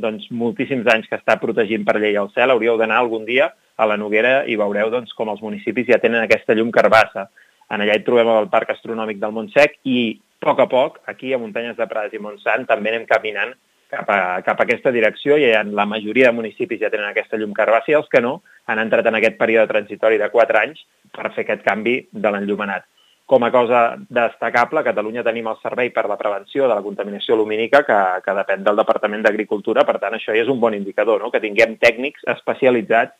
doncs, 0.00 0.28
moltíssims 0.30 0.88
anys 0.92 1.08
que 1.10 1.18
està 1.18 1.36
protegint 1.42 1.84
per 1.86 1.98
llei 1.98 2.16
el 2.16 2.30
cel. 2.34 2.54
Hauríeu 2.54 2.78
d'anar 2.80 3.02
algun 3.02 3.26
dia 3.28 3.50
a 3.78 3.86
la 3.86 3.98
Noguera 4.00 4.42
i 4.46 4.56
veureu 4.58 4.90
doncs, 4.94 5.12
com 5.18 5.30
els 5.32 5.42
municipis 5.44 5.88
ja 5.90 6.00
tenen 6.02 6.22
aquesta 6.22 6.56
llum 6.56 6.72
carbassa. 6.74 7.28
En 7.68 7.84
allà 7.84 7.98
hi 7.98 8.04
trobem 8.06 8.30
el 8.32 8.50
Parc 8.52 8.72
Astronòmic 8.74 9.20
del 9.20 9.34
Montsec 9.36 9.78
i 9.84 9.98
a 10.16 10.46
poc 10.46 10.60
a 10.62 10.68
poc, 10.70 11.00
aquí 11.10 11.32
a 11.34 11.38
Muntanyes 11.38 11.76
de 11.76 11.86
Prades 11.90 12.14
i 12.14 12.22
Montsant, 12.22 12.64
també 12.66 12.92
anem 12.92 13.06
caminant 13.10 13.56
cap 13.90 14.10
a, 14.12 14.18
cap 14.46 14.60
a 14.60 14.66
aquesta 14.66 14.92
direcció 14.94 15.38
i 15.40 15.48
la 15.72 15.86
majoria 15.88 16.28
de 16.28 16.36
municipis 16.36 16.80
ja 16.82 16.90
tenen 16.92 17.08
aquesta 17.08 17.40
llum 17.40 17.56
carbassa 17.56 17.92
i 17.92 17.96
els 17.98 18.08
que 18.12 18.22
no 18.22 18.38
han 18.68 18.78
entrat 18.82 19.08
en 19.08 19.18
aquest 19.18 19.38
període 19.40 19.66
transitori 19.70 20.20
de 20.20 20.28
4 20.30 20.60
anys 20.60 20.84
per 21.14 21.32
fer 21.34 21.44
aquest 21.46 21.64
canvi 21.66 21.98
de 22.12 22.32
l'enllumenat. 22.32 22.86
Com 23.28 23.44
a 23.44 23.50
cosa 23.52 23.80
destacable, 24.08 24.80
a 24.80 24.86
Catalunya 24.86 25.20
tenim 25.20 25.50
el 25.50 25.58
Servei 25.60 25.90
per 25.92 26.06
la 26.08 26.16
Prevenció 26.16 26.64
de 26.64 26.72
la 26.72 26.80
Contaminació 26.80 27.36
Lumínica, 27.36 27.82
que, 27.84 27.98
que 28.24 28.34
depèn 28.38 28.62
del 28.64 28.80
Departament 28.80 29.26
d'Agricultura, 29.26 29.84
per 29.84 29.98
tant, 30.00 30.16
això 30.16 30.32
ja 30.32 30.46
és 30.46 30.48
un 30.48 30.60
bon 30.62 30.72
indicador, 30.72 31.20
no? 31.20 31.28
que 31.34 31.42
tinguem 31.42 31.76
tècnics 31.76 32.24
especialitzats 32.32 33.12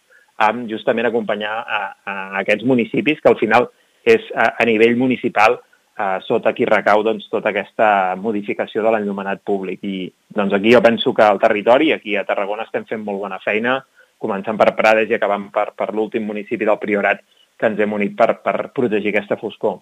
amb 0.48 0.64
justament 0.70 1.10
acompanyar 1.10 1.52
a, 1.60 1.82
a 2.08 2.16
aquests 2.40 2.64
municipis 2.64 3.20
que 3.20 3.28
al 3.28 3.36
final 3.36 3.68
és 4.08 4.24
a, 4.32 4.54
a 4.62 4.64
nivell 4.64 4.96
municipal 4.96 5.58
eh, 5.60 6.18
sota 6.24 6.54
qui 6.56 6.64
recau 6.64 7.04
doncs, 7.04 7.28
tota 7.28 7.52
aquesta 7.52 8.16
modificació 8.16 8.86
de 8.86 8.94
l'enllumenat 8.94 9.44
públic. 9.44 9.84
I 9.84 10.08
doncs, 10.40 10.56
aquí 10.56 10.72
jo 10.72 10.80
penso 10.88 11.12
que 11.12 11.26
al 11.26 11.42
territori, 11.42 11.92
aquí 11.92 12.16
a 12.16 12.24
Tarragona 12.24 12.64
estem 12.64 12.88
fent 12.88 13.04
molt 13.04 13.20
bona 13.26 13.42
feina, 13.44 13.82
començant 14.18 14.56
per 14.56 14.72
Prades 14.78 15.10
i 15.10 15.20
acabant 15.20 15.50
per, 15.52 15.74
per 15.76 15.92
l'últim 15.92 16.24
municipi 16.26 16.64
del 16.64 16.80
Priorat 16.80 17.20
que 17.58 17.66
ens 17.66 17.80
hem 17.80 17.92
unit 17.92 18.14
per, 18.16 18.38
per 18.44 18.70
protegir 18.74 19.12
aquesta 19.12 19.36
foscor. 19.40 19.80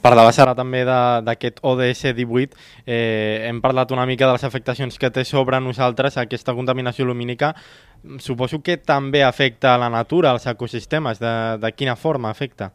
Parlaves 0.00 0.38
ara 0.40 0.54
també 0.56 0.80
d'aquest 0.88 1.58
ODS 1.60 2.14
18, 2.16 2.56
eh, 2.86 3.44
hem 3.44 3.58
parlat 3.60 3.90
una 3.92 4.06
mica 4.08 4.24
de 4.24 4.32
les 4.32 4.44
afectacions 4.48 4.96
que 4.98 5.10
té 5.12 5.26
sobre 5.28 5.60
nosaltres 5.60 6.16
aquesta 6.16 6.54
contaminació 6.56 7.04
lumínica. 7.04 7.52
Suposo 8.18 8.62
que 8.64 8.78
també 8.78 9.22
afecta 9.22 9.74
a 9.74 9.78
la 9.78 9.90
natura, 9.92 10.30
als 10.30 10.46
ecosistemes. 10.48 11.20
De, 11.20 11.34
de 11.60 11.72
quina 11.76 11.98
forma 12.00 12.30
afecta? 12.32 12.70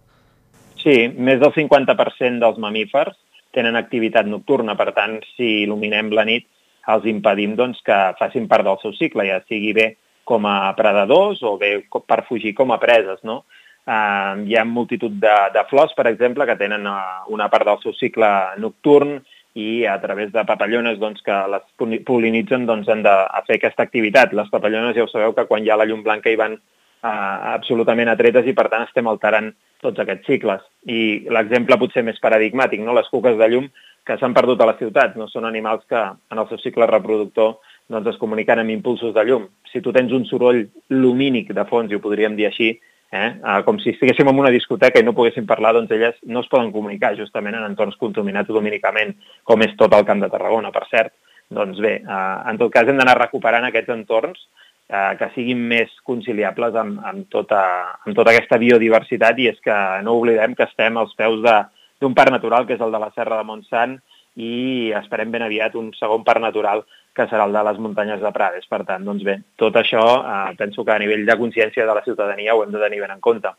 Sí, 0.77 1.08
més 1.17 1.41
del 1.41 1.50
50% 1.55 2.38
dels 2.44 2.62
mamífers 2.62 3.17
tenen 3.58 3.79
activitat 3.79 4.29
nocturna, 4.29 4.75
per 4.77 4.91
tant, 4.94 5.17
si 5.34 5.63
il·luminem 5.63 6.12
la 6.13 6.27
nit, 6.29 6.46
els 6.94 7.08
impedim 7.10 7.55
doncs, 7.58 7.82
que 7.82 7.98
facin 8.20 8.46
part 8.51 8.67
del 8.67 8.77
seu 8.84 8.94
cicle, 8.94 9.25
ja 9.25 9.41
sigui 9.50 9.74
bé 9.74 9.96
com 10.29 10.46
a 10.46 10.74
predadors 10.77 11.41
o 11.41 11.55
bé 11.58 11.79
per 12.05 12.25
fugir 12.29 12.53
com 12.53 12.74
a 12.74 12.77
preses. 12.82 13.17
No? 13.24 13.46
Uh, 13.86 14.42
hi 14.50 14.56
ha 14.58 14.63
multitud 14.65 15.13
de, 15.22 15.34
de 15.54 15.62
flors, 15.70 15.94
per 15.94 16.08
exemple, 16.10 16.46
que 16.50 16.58
tenen 16.58 16.88
uh, 16.89 17.22
una 17.30 17.46
part 17.54 17.68
del 17.70 17.77
seu 17.84 17.94
cicle 17.94 18.30
nocturn 18.58 19.20
i 19.56 19.86
a 19.86 20.00
través 20.01 20.32
de 20.34 20.44
papallones 20.44 20.98
doncs, 21.00 21.22
que 21.24 21.36
les 21.54 21.68
polinitzen 22.08 22.65
doncs, 22.65 22.89
han 22.89 23.04
de 23.06 23.13
fer 23.46 23.60
aquesta 23.60 23.86
activitat. 23.86 24.34
Les 24.34 24.50
papallones 24.51 24.98
ja 24.98 25.06
ho 25.06 25.12
sabeu 25.12 25.36
que 25.38 25.46
quan 25.48 25.63
hi 25.63 25.70
ha 25.70 25.77
la 25.77 25.86
llum 25.86 26.01
blanca 26.04 26.34
hi 26.34 26.39
van 26.39 26.58
uh, 26.58 27.38
absolutament 27.54 28.10
atretes 28.10 28.50
i 28.50 28.56
per 28.58 28.68
tant 28.74 28.88
estem 28.88 29.08
alterant 29.08 29.51
tots 29.86 30.01
aquests 30.01 30.27
cicles. 30.34 30.65
I 30.89 31.30
l'exemple 31.30 31.77
potser 31.77 32.04
més 32.04 32.18
paradigmàtic, 32.24 32.82
no? 32.82 32.98
les 32.98 33.08
cuques 33.13 33.38
de 33.38 33.51
llum 33.54 33.70
que 34.06 34.18
s'han 34.18 34.34
perdut 34.34 34.62
a 34.62 34.70
la 34.70 34.75
ciutat, 34.82 35.15
no 35.18 35.30
són 35.30 35.46
animals 35.46 35.86
que 35.89 36.01
en 36.01 36.42
el 36.42 36.50
seu 36.50 36.60
cicle 36.62 36.89
reproductor 36.89 37.56
doncs, 37.89 38.10
es 38.12 38.20
comuniquen 38.22 38.62
amb 38.62 38.74
impulsos 38.74 39.13
de 39.13 39.24
llum. 39.25 39.48
Si 39.72 39.82
tu 39.82 39.94
tens 39.94 40.13
un 40.13 40.25
soroll 40.30 40.65
lumínic 40.89 41.54
de 41.54 41.65
fons, 41.70 41.92
i 41.92 41.98
ho 41.98 42.04
podríem 42.04 42.38
dir 42.38 42.50
així, 42.50 42.74
eh? 43.12 43.30
Uh, 43.42 43.62
com 43.68 43.80
si 43.80 43.94
estiguéssim 43.94 44.30
en 44.32 44.42
una 44.42 44.54
discoteca 44.54 45.02
i 45.02 45.06
no 45.06 45.16
poguéssim 45.18 45.46
parlar, 45.50 45.76
doncs 45.78 45.94
elles 45.96 46.18
no 46.26 46.42
es 46.42 46.52
poden 46.52 46.72
comunicar 46.74 47.16
justament 47.20 47.58
en 47.58 47.68
entorns 47.68 47.98
contaminats 48.02 48.50
lumínicament, 48.50 49.16
com 49.44 49.62
és 49.66 49.76
tot 49.80 49.94
el 49.94 50.06
Camp 50.08 50.24
de 50.24 50.32
Tarragona, 50.34 50.74
per 50.76 50.86
cert. 50.92 51.14
Doncs 51.56 51.80
bé, 51.82 52.00
uh, 52.02 52.44
en 52.50 52.58
tot 52.62 52.74
cas 52.74 52.90
hem 52.90 52.98
d'anar 52.98 53.20
recuperant 53.20 53.68
aquests 53.68 53.94
entorns 53.94 54.48
eh, 54.90 55.14
que 55.20 55.30
siguin 55.36 55.62
més 55.70 55.94
conciliables 56.08 56.76
amb, 56.78 57.00
amb, 57.06 57.30
tota, 57.34 57.62
amb 58.06 58.18
tota 58.18 58.34
aquesta 58.34 58.60
biodiversitat 58.62 59.40
i 59.42 59.50
és 59.54 59.62
que 59.64 59.78
no 60.06 60.18
oblidem 60.20 60.56
que 60.58 60.68
estem 60.68 60.98
als 60.98 61.16
peus 61.18 61.42
d'un 61.46 62.18
parc 62.18 62.34
natural 62.34 62.68
que 62.68 62.78
és 62.78 62.84
el 62.84 62.94
de 62.94 63.02
la 63.02 63.12
Serra 63.16 63.40
de 63.42 63.48
Montsant 63.48 63.98
i 64.36 64.92
esperem 64.98 65.32
ben 65.32 65.46
aviat 65.46 65.78
un 65.80 65.92
segon 65.98 66.26
parc 66.28 66.44
natural 66.44 66.84
que 67.15 67.27
serà 67.31 67.45
el 67.48 67.55
de 67.55 67.63
les 67.69 67.79
muntanyes 67.79 68.22
de 68.22 68.31
Prades. 68.36 68.67
Per 68.72 68.81
tant, 68.88 69.05
doncs 69.07 69.24
bé, 69.24 69.39
tot 69.62 69.77
això 69.79 70.03
eh, 70.19 70.55
penso 70.60 70.84
que 70.84 70.95
a 70.95 71.00
nivell 71.00 71.25
de 71.27 71.39
consciència 71.39 71.88
de 71.88 71.95
la 71.95 72.03
ciutadania 72.03 72.55
ho 72.55 72.65
hem 72.65 72.75
de 72.75 72.84
tenir 72.84 73.01
ben 73.05 73.15
en 73.15 73.24
compte. 73.24 73.55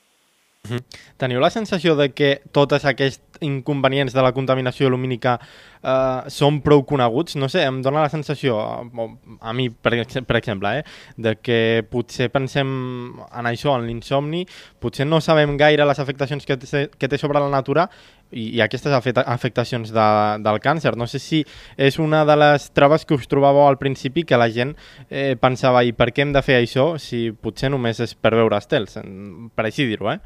Mhm. 0.67 0.83
Teniu 1.17 1.41
la 1.41 1.51
sensació 1.51 1.95
de 1.97 2.11
que 2.13 2.41
tots 2.53 2.85
aquests 2.85 3.39
inconvenients 3.45 4.15
de 4.15 4.23
la 4.23 4.33
contaminació 4.33 4.91
lumínica 4.91 5.37
eh, 5.83 6.31
són 6.33 6.61
prou 6.65 6.85
coneguts? 6.89 7.37
No 7.37 7.49
sé, 7.53 7.63
em 7.69 7.81
dóna 7.85 8.03
la 8.03 8.11
sensació, 8.13 8.59
a 8.59 9.53
mi 9.53 9.69
per, 9.71 9.95
per 10.27 10.39
exemple, 10.41 10.79
eh, 10.81 10.85
de 11.17 11.37
que 11.37 11.85
potser 11.91 12.31
pensem 12.35 12.69
en 13.27 13.51
això, 13.53 13.77
en 13.77 13.87
l'insomni, 13.87 14.47
potser 14.81 15.07
no 15.07 15.21
sabem 15.21 15.57
gaire 15.57 15.87
les 15.87 16.03
afectacions 16.03 16.47
que 16.47 16.57
té, 16.57 16.89
que 16.99 17.09
té 17.09 17.19
sobre 17.19 17.41
la 17.41 17.53
natura 17.53 17.89
i, 18.31 18.49
i 18.57 18.63
aquestes 18.65 18.93
afectacions 19.25 19.93
de, 19.95 20.07
del 20.45 20.61
càncer. 20.65 20.97
No 20.97 21.07
sé 21.11 21.21
si 21.23 21.43
és 21.77 22.01
una 22.03 22.25
de 22.29 22.37
les 22.39 22.71
traves 22.77 23.07
que 23.07 23.17
us 23.19 23.29
trobàveu 23.31 23.67
al 23.67 23.79
principi 23.79 24.25
que 24.25 24.41
la 24.41 24.51
gent 24.53 24.75
eh, 25.11 25.37
pensava 25.41 25.85
i 25.85 25.95
per 25.97 26.11
què 26.13 26.27
hem 26.27 26.35
de 26.37 26.43
fer 26.47 26.61
això 26.63 26.95
si 27.03 27.31
potser 27.31 27.71
només 27.73 28.01
és 28.03 28.15
per 28.15 28.35
veure 28.37 28.59
estels, 28.59 28.99
per 29.55 29.69
així 29.69 29.87
dir-ho, 29.89 30.11
eh? 30.13 30.21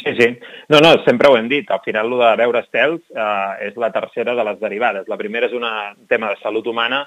Sí, 0.00 0.14
sí. 0.16 0.28
No, 0.72 0.78
no, 0.80 0.94
sempre 1.04 1.28
ho 1.28 1.36
hem 1.36 1.48
dit. 1.48 1.70
Al 1.70 1.82
final, 1.84 2.08
el 2.08 2.22
de 2.22 2.28
veure 2.40 2.62
estels 2.64 3.02
eh, 3.12 3.66
és 3.68 3.76
la 3.76 3.90
tercera 3.92 4.34
de 4.34 4.44
les 4.48 4.60
derivades. 4.60 5.08
La 5.12 5.18
primera 5.20 5.50
és 5.50 5.56
un 5.56 5.66
tema 6.08 6.30
de 6.30 6.40
salut 6.40 6.66
humana, 6.70 7.02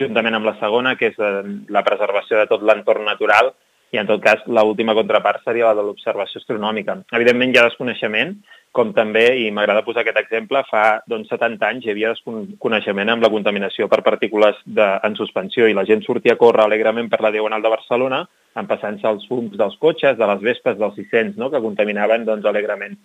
juntament 0.00 0.34
amb 0.34 0.48
la 0.50 0.56
segona, 0.58 0.96
que 0.98 1.12
és 1.12 1.20
eh, 1.22 1.42
la 1.70 1.84
preservació 1.86 2.40
de 2.40 2.48
tot 2.50 2.64
l'entorn 2.66 3.06
natural, 3.06 3.52
i 3.92 4.00
en 4.00 4.08
tot 4.08 4.22
cas 4.24 4.42
l'última 4.48 4.96
contrapart 4.96 5.44
seria 5.44 5.68
la 5.70 5.78
de 5.78 5.86
l'observació 5.86 6.40
astronòmica. 6.40 6.98
Evidentment 7.12 7.52
hi 7.52 7.60
ha 7.60 7.66
desconeixement, 7.68 8.34
com 8.72 8.94
també, 8.96 9.26
i 9.44 9.50
m'agrada 9.52 9.84
posar 9.84 10.00
aquest 10.02 10.20
exemple, 10.22 10.62
fa 10.70 10.84
doncs, 11.08 11.28
70 11.32 11.68
anys 11.68 11.86
hi 11.86 11.92
havia 11.92 12.14
desconeixement 12.14 13.12
amb 13.12 13.24
la 13.24 13.30
contaminació 13.32 13.88
per 13.92 14.00
partícules 14.06 14.56
de, 14.64 14.86
en 15.04 15.18
suspensió 15.18 15.68
i 15.68 15.76
la 15.76 15.84
gent 15.88 16.04
sortia 16.06 16.38
a 16.38 16.40
córrer 16.40 16.64
alegrement 16.64 17.12
per 17.12 17.20
la 17.20 17.34
Diagonal 17.34 17.64
de 17.64 17.74
Barcelona 17.76 18.24
empassant-se 18.58 19.08
els 19.08 19.26
fums 19.28 19.56
dels 19.58 19.76
cotxes, 19.80 20.16
de 20.18 20.28
les 20.28 20.42
vespes, 20.44 20.78
dels 20.78 20.96
600, 20.98 21.36
no?, 21.40 21.50
que 21.52 21.60
contaminaven 21.64 22.26
doncs, 22.28 22.48
alegrement. 22.48 22.96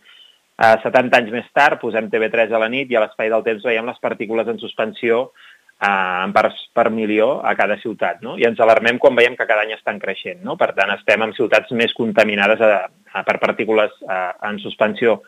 A 0.58 0.74
70 0.82 1.20
anys 1.20 1.34
més 1.36 1.50
tard 1.54 1.78
posem 1.82 2.08
TV3 2.10 2.52
a 2.52 2.62
la 2.64 2.70
nit 2.74 2.90
i 2.90 2.98
a 2.98 3.04
l'espai 3.04 3.30
del 3.30 3.46
temps 3.46 3.68
veiem 3.68 3.86
les 3.86 4.00
partícules 4.02 4.48
en 4.50 4.58
suspensió 4.58 5.28
eh, 5.28 5.57
en 5.78 6.32
parts 6.34 6.58
per 6.74 6.90
milió 6.90 7.46
a 7.46 7.54
cada 7.56 7.78
ciutat, 7.78 8.22
no? 8.26 8.38
I 8.38 8.48
ens 8.50 8.60
alarmem 8.60 8.98
quan 8.98 9.16
veiem 9.18 9.36
que 9.38 9.46
cada 9.46 9.62
any 9.62 9.76
estan 9.76 10.00
creixent, 10.02 10.42
no? 10.46 10.56
Per 10.58 10.72
tant, 10.78 10.90
estem 10.96 11.22
en 11.22 11.36
ciutats 11.38 11.74
més 11.78 11.94
contaminades 11.98 12.64
a, 12.66 12.72
a, 13.14 13.24
per 13.28 13.38
partícules 13.44 13.94
a, 14.10 14.22
en 14.50 14.58
suspensió. 14.64 15.20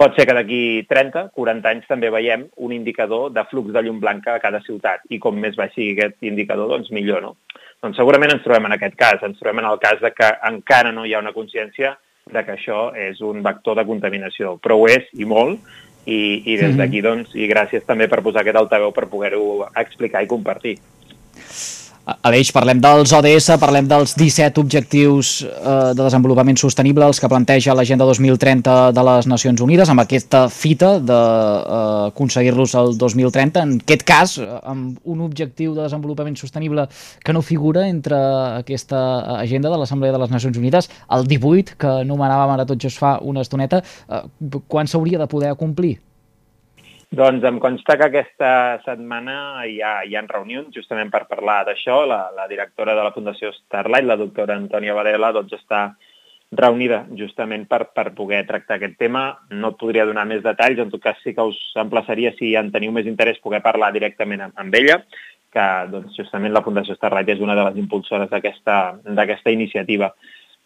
Pot 0.00 0.16
ser 0.16 0.24
que 0.26 0.34
d'aquí 0.34 0.62
30, 0.88 1.26
40 1.36 1.68
anys 1.68 1.90
també 1.90 2.08
veiem 2.10 2.46
un 2.64 2.72
indicador 2.72 3.28
de 3.36 3.44
flux 3.50 3.74
de 3.74 3.82
llum 3.84 4.00
blanca 4.00 4.34
a 4.34 4.40
cada 4.40 4.62
ciutat 4.64 5.04
i 5.12 5.20
com 5.20 5.36
més 5.36 5.58
baix 5.58 5.74
sigui 5.76 5.92
aquest 5.98 6.24
indicador, 6.24 6.72
doncs 6.72 6.88
millor, 6.90 7.20
no? 7.20 7.36
Doncs 7.82 8.00
segurament 8.00 8.32
ens 8.32 8.44
trobem 8.46 8.70
en 8.70 8.78
aquest 8.78 8.96
cas, 8.96 9.20
ens 9.26 9.38
trobem 9.42 9.60
en 9.60 9.68
el 9.68 9.78
cas 9.82 10.00
de 10.00 10.12
que 10.16 10.32
encara 10.48 10.94
no 10.96 11.04
hi 11.04 11.12
ha 11.12 11.20
una 11.20 11.36
consciència 11.36 11.96
de 12.32 12.44
que 12.46 12.54
això 12.54 12.92
és 12.96 13.20
un 13.20 13.42
vector 13.44 13.76
de 13.76 13.84
contaminació, 13.84 14.56
però 14.62 14.78
ho 14.78 14.86
és 14.88 15.08
i 15.18 15.26
molt, 15.28 15.60
i, 16.06 16.42
i 16.44 16.56
des 16.56 16.72
mhm. 16.72 16.78
d'aquí, 16.80 17.02
doncs, 17.04 17.34
i 17.34 17.48
gràcies 17.50 17.86
també 17.86 18.08
per 18.10 18.22
posar 18.24 18.42
aquest 18.42 18.58
altaveu 18.58 18.92
per 18.94 19.08
poder-ho 19.10 19.68
explicar 19.78 20.24
i 20.24 20.30
compartir. 20.30 20.76
Aleix, 22.02 22.48
parlem 22.50 22.80
dels 22.82 23.12
ODS, 23.14 23.52
parlem 23.62 23.86
dels 23.86 24.16
17 24.18 24.58
objectius 24.58 25.28
eh, 25.46 25.92
de 25.94 26.00
desenvolupament 26.00 26.58
sostenible 26.58 27.06
els 27.06 27.22
que 27.22 27.30
planteja 27.30 27.76
l'Agenda 27.78 28.08
2030 28.08 28.74
de 28.96 29.04
les 29.06 29.28
Nacions 29.30 29.62
Unides, 29.62 29.92
amb 29.92 30.02
aquesta 30.02 30.48
fita 30.50 30.96
d'aconseguir-los 30.98 32.74
eh, 32.74 32.82
el 32.82 32.98
2030. 32.98 33.62
En 33.62 33.78
aquest 33.78 34.02
cas, 34.08 34.36
amb 34.42 34.98
un 35.06 35.22
objectiu 35.22 35.76
de 35.78 35.84
desenvolupament 35.84 36.34
sostenible 36.42 36.88
que 37.22 37.36
no 37.36 37.46
figura 37.46 37.86
entre 37.86 38.18
aquesta 38.58 39.38
agenda 39.38 39.70
de 39.70 39.78
l'Assemblea 39.78 40.10
de 40.10 40.24
les 40.26 40.34
Nacions 40.34 40.58
Unides, 40.58 40.90
el 41.14 41.30
18, 41.30 41.78
que 41.78 41.98
anomenàvem 42.02 42.56
ara 42.56 42.66
tot 42.66 42.82
just 42.82 42.98
fa 42.98 43.20
una 43.22 43.46
estoneta, 43.46 43.84
eh, 44.10 44.24
quan 44.66 44.90
s'hauria 44.90 45.22
de 45.22 45.30
poder 45.30 45.54
complir? 45.54 46.00
Doncs 47.12 47.44
em 47.44 47.58
consta 47.60 47.98
que 48.00 48.06
aquesta 48.06 48.50
setmana 48.86 49.66
hi 49.68 49.82
ha, 49.84 49.98
hi 50.08 50.14
ha 50.16 50.22
reunions 50.30 50.72
justament 50.72 51.10
per 51.12 51.26
parlar 51.28 51.58
d'això. 51.68 52.06
La, 52.08 52.22
la 52.32 52.46
directora 52.48 52.94
de 52.96 53.04
la 53.04 53.12
Fundació 53.12 53.50
Starlight, 53.52 54.08
la 54.08 54.16
doctora 54.16 54.56
Antònia 54.56 54.94
Varela, 54.96 55.28
doncs 55.36 55.52
està 55.58 55.82
reunida 56.56 57.02
justament 57.18 57.66
per, 57.68 57.82
per 57.92 58.06
poder 58.16 58.40
tractar 58.48 58.78
aquest 58.78 58.96
tema. 58.96 59.26
No 59.52 59.74
et 59.74 59.78
podria 59.82 60.08
donar 60.08 60.24
més 60.30 60.40
detalls, 60.40 60.80
en 60.80 60.88
tot 60.94 61.04
cas 61.04 61.20
sí 61.20 61.36
que 61.36 61.44
us 61.52 61.60
emplaçaria, 61.84 62.32
si 62.40 62.54
en 62.56 62.72
teniu 62.72 62.96
més 62.96 63.04
interès, 63.10 63.44
poder 63.44 63.60
parlar 63.60 63.92
directament 63.92 64.48
amb, 64.48 64.56
amb 64.64 64.80
ella, 64.80 65.02
que 65.52 65.70
doncs, 65.92 66.16
justament 66.16 66.56
la 66.56 66.64
Fundació 66.64 66.96
Starlight 66.96 67.36
és 67.36 67.44
una 67.44 67.58
de 67.60 67.68
les 67.68 67.82
impulsores 67.84 68.32
d'aquesta 68.32 69.52
iniciativa 69.52 70.14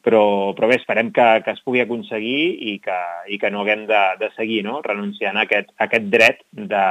però, 0.07 0.55
però 0.55 0.69
bé, 0.71 0.79
esperem 0.79 1.11
que, 1.11 1.25
que 1.43 1.53
es 1.57 1.63
pugui 1.67 1.83
aconseguir 1.83 2.43
i 2.71 2.77
que, 2.85 2.99
i 3.35 3.41
que 3.43 3.51
no 3.51 3.65
haguem 3.65 3.85
de, 3.91 4.03
de 4.21 4.31
seguir 4.37 4.61
no? 4.63 4.79
renunciant 4.85 5.35
a 5.35 5.43
aquest, 5.49 5.73
a 5.75 5.89
aquest 5.89 6.07
dret 6.13 6.45
de, 6.55 6.85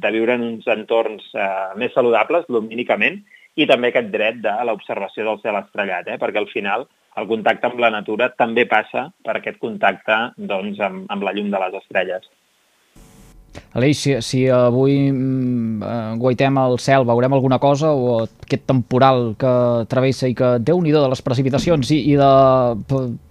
de 0.00 0.12
viure 0.16 0.38
en 0.38 0.46
uns 0.46 0.70
entorns 0.72 1.26
eh, 1.36 1.76
més 1.82 1.92
saludables, 1.92 2.48
lumínicament, 2.48 3.20
i 3.60 3.68
també 3.68 3.90
aquest 3.92 4.08
dret 4.14 4.40
de 4.40 4.54
l'observació 4.64 5.26
del 5.28 5.42
cel 5.44 5.60
estrellat, 5.60 6.08
eh? 6.08 6.18
perquè 6.22 6.40
al 6.40 6.48
final 6.48 6.88
el 7.20 7.28
contacte 7.28 7.68
amb 7.68 7.82
la 7.84 7.92
natura 7.92 8.30
també 8.40 8.64
passa 8.64 9.10
per 9.20 9.36
aquest 9.36 9.60
contacte 9.60 10.22
doncs, 10.36 10.80
amb, 10.80 11.04
amb 11.12 11.28
la 11.28 11.36
llum 11.36 11.52
de 11.52 11.60
les 11.60 11.76
estrelles. 11.82 12.24
Aleix, 13.76 13.98
si, 14.00 14.14
si 14.24 14.42
avui 14.52 15.10
mm, 15.10 15.82
eh, 15.82 16.14
guaitem 16.20 16.58
el 16.60 16.78
cel, 16.80 17.06
veurem 17.08 17.32
alguna 17.32 17.58
cosa 17.60 17.92
o 17.92 18.22
aquest 18.24 18.66
temporal 18.68 19.32
que 19.40 19.52
travessa 19.92 20.28
i 20.28 20.36
que, 20.36 20.56
déu 20.60 20.80
nhi 20.84 20.92
de 20.92 21.02
les 21.12 21.24
precipitacions 21.24 21.92
i, 21.92 22.02
i 22.12 22.16
de 22.20 22.30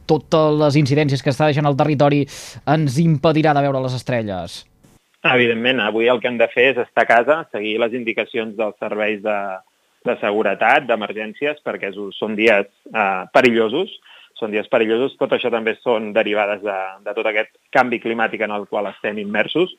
totes 0.10 0.60
les 0.60 0.78
incidències 0.82 1.22
que 1.24 1.34
està 1.34 1.50
deixant 1.50 1.70
el 1.70 1.78
territori 1.80 2.24
ens 2.70 3.00
impedirà 3.02 3.56
de 3.58 3.66
veure 3.66 3.84
les 3.86 3.98
estrelles? 3.98 4.62
Evidentment, 5.22 5.84
avui 5.86 6.10
el 6.10 6.22
que 6.22 6.32
hem 6.32 6.40
de 6.40 6.50
fer 6.50 6.72
és 6.72 6.80
estar 6.82 7.06
a 7.06 7.10
casa, 7.10 7.42
seguir 7.54 7.76
les 7.82 7.94
indicacions 7.94 8.56
dels 8.58 8.78
serveis 8.82 9.22
de, 9.22 9.38
de 10.10 10.16
seguretat, 10.22 10.88
d'emergències, 10.90 11.62
perquè 11.66 11.92
són 12.18 12.34
dies 12.38 12.66
eh, 12.66 13.24
perillosos, 13.34 13.94
són 14.42 14.54
dies 14.54 14.66
perillosos. 14.72 15.14
Tot 15.22 15.36
això 15.38 15.52
també 15.54 15.76
són 15.78 16.10
derivades 16.16 16.66
de, 16.66 16.78
de 17.06 17.14
tot 17.14 17.30
aquest 17.30 17.54
canvi 17.74 18.02
climàtic 18.02 18.42
en 18.42 18.56
el 18.58 18.66
qual 18.72 18.90
estem 18.90 19.22
immersos 19.22 19.76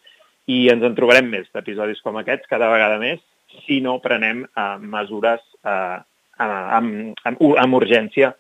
i 0.51 0.67
ens 0.73 0.85
en 0.87 0.95
trobarem 0.99 1.29
més 1.31 1.51
d'episodis 1.55 2.01
com 2.03 2.19
aquests, 2.19 2.49
cada 2.51 2.71
vegada 2.73 2.99
més, 3.03 3.21
si 3.67 3.81
no 3.85 4.01
prenem 4.03 4.45
eh, 4.47 4.77
mesures 4.81 5.43
eh, 5.65 5.99
amb, 6.43 7.19
amb, 7.29 7.43
amb 7.63 7.79
urgència 7.79 8.33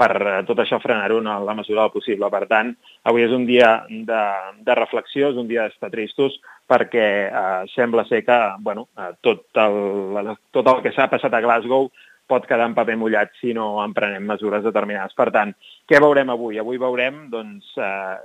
per 0.00 0.14
eh, 0.18 0.40
tot 0.48 0.62
això 0.62 0.80
frenar-ho 0.82 1.20
en 1.22 1.30
la 1.46 1.56
mesura 1.56 1.84
del 1.84 1.94
possible. 1.94 2.30
Per 2.32 2.44
tant, 2.50 2.72
avui 3.10 3.26
és 3.26 3.34
un 3.34 3.46
dia 3.46 3.76
de, 3.88 4.24
de 4.66 4.78
reflexió, 4.80 5.30
és 5.30 5.38
un 5.40 5.50
dia 5.50 5.68
d'estar 5.68 5.92
tristos, 5.92 6.40
perquè 6.70 7.06
eh, 7.28 7.60
sembla 7.74 8.06
ser 8.08 8.24
que 8.26 8.40
bueno, 8.64 8.88
eh, 8.98 9.12
tot, 9.22 9.46
el, 9.60 10.34
tot 10.54 10.72
el 10.72 10.82
que 10.84 10.94
s'ha 10.96 11.10
passat 11.12 11.34
a 11.34 11.42
Glasgow 11.44 11.90
pot 12.30 12.46
quedar 12.48 12.68
en 12.70 12.76
paper 12.76 12.96
mullat 13.00 13.34
si 13.40 13.52
no 13.56 13.82
en 13.82 13.92
prenem 13.96 14.24
mesures 14.28 14.64
determinades. 14.64 15.14
Per 15.16 15.28
tant, 15.34 15.52
què 15.88 16.00
veurem 16.02 16.30
avui? 16.32 16.58
Avui 16.60 16.80
veurem 16.80 17.26
doncs, 17.32 17.74
eh, 17.76 18.16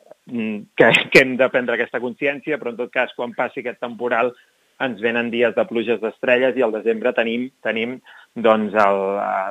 que, 0.80 0.92
que 1.12 1.24
hem 1.24 1.36
de 1.40 1.50
prendre 1.52 1.76
aquesta 1.76 2.02
consciència, 2.04 2.60
però 2.60 2.74
en 2.74 2.80
tot 2.80 2.94
cas, 2.94 3.14
quan 3.18 3.36
passi 3.38 3.64
aquest 3.64 3.82
temporal, 3.84 4.34
ens 4.80 5.02
venen 5.04 5.28
dies 5.32 5.52
de 5.56 5.66
pluges 5.68 6.00
d'estrelles 6.00 6.56
i 6.56 6.64
al 6.64 6.72
desembre 6.72 7.12
tenim, 7.16 7.50
tenim 7.66 7.98
doncs, 8.36 8.76
el, 8.80 9.00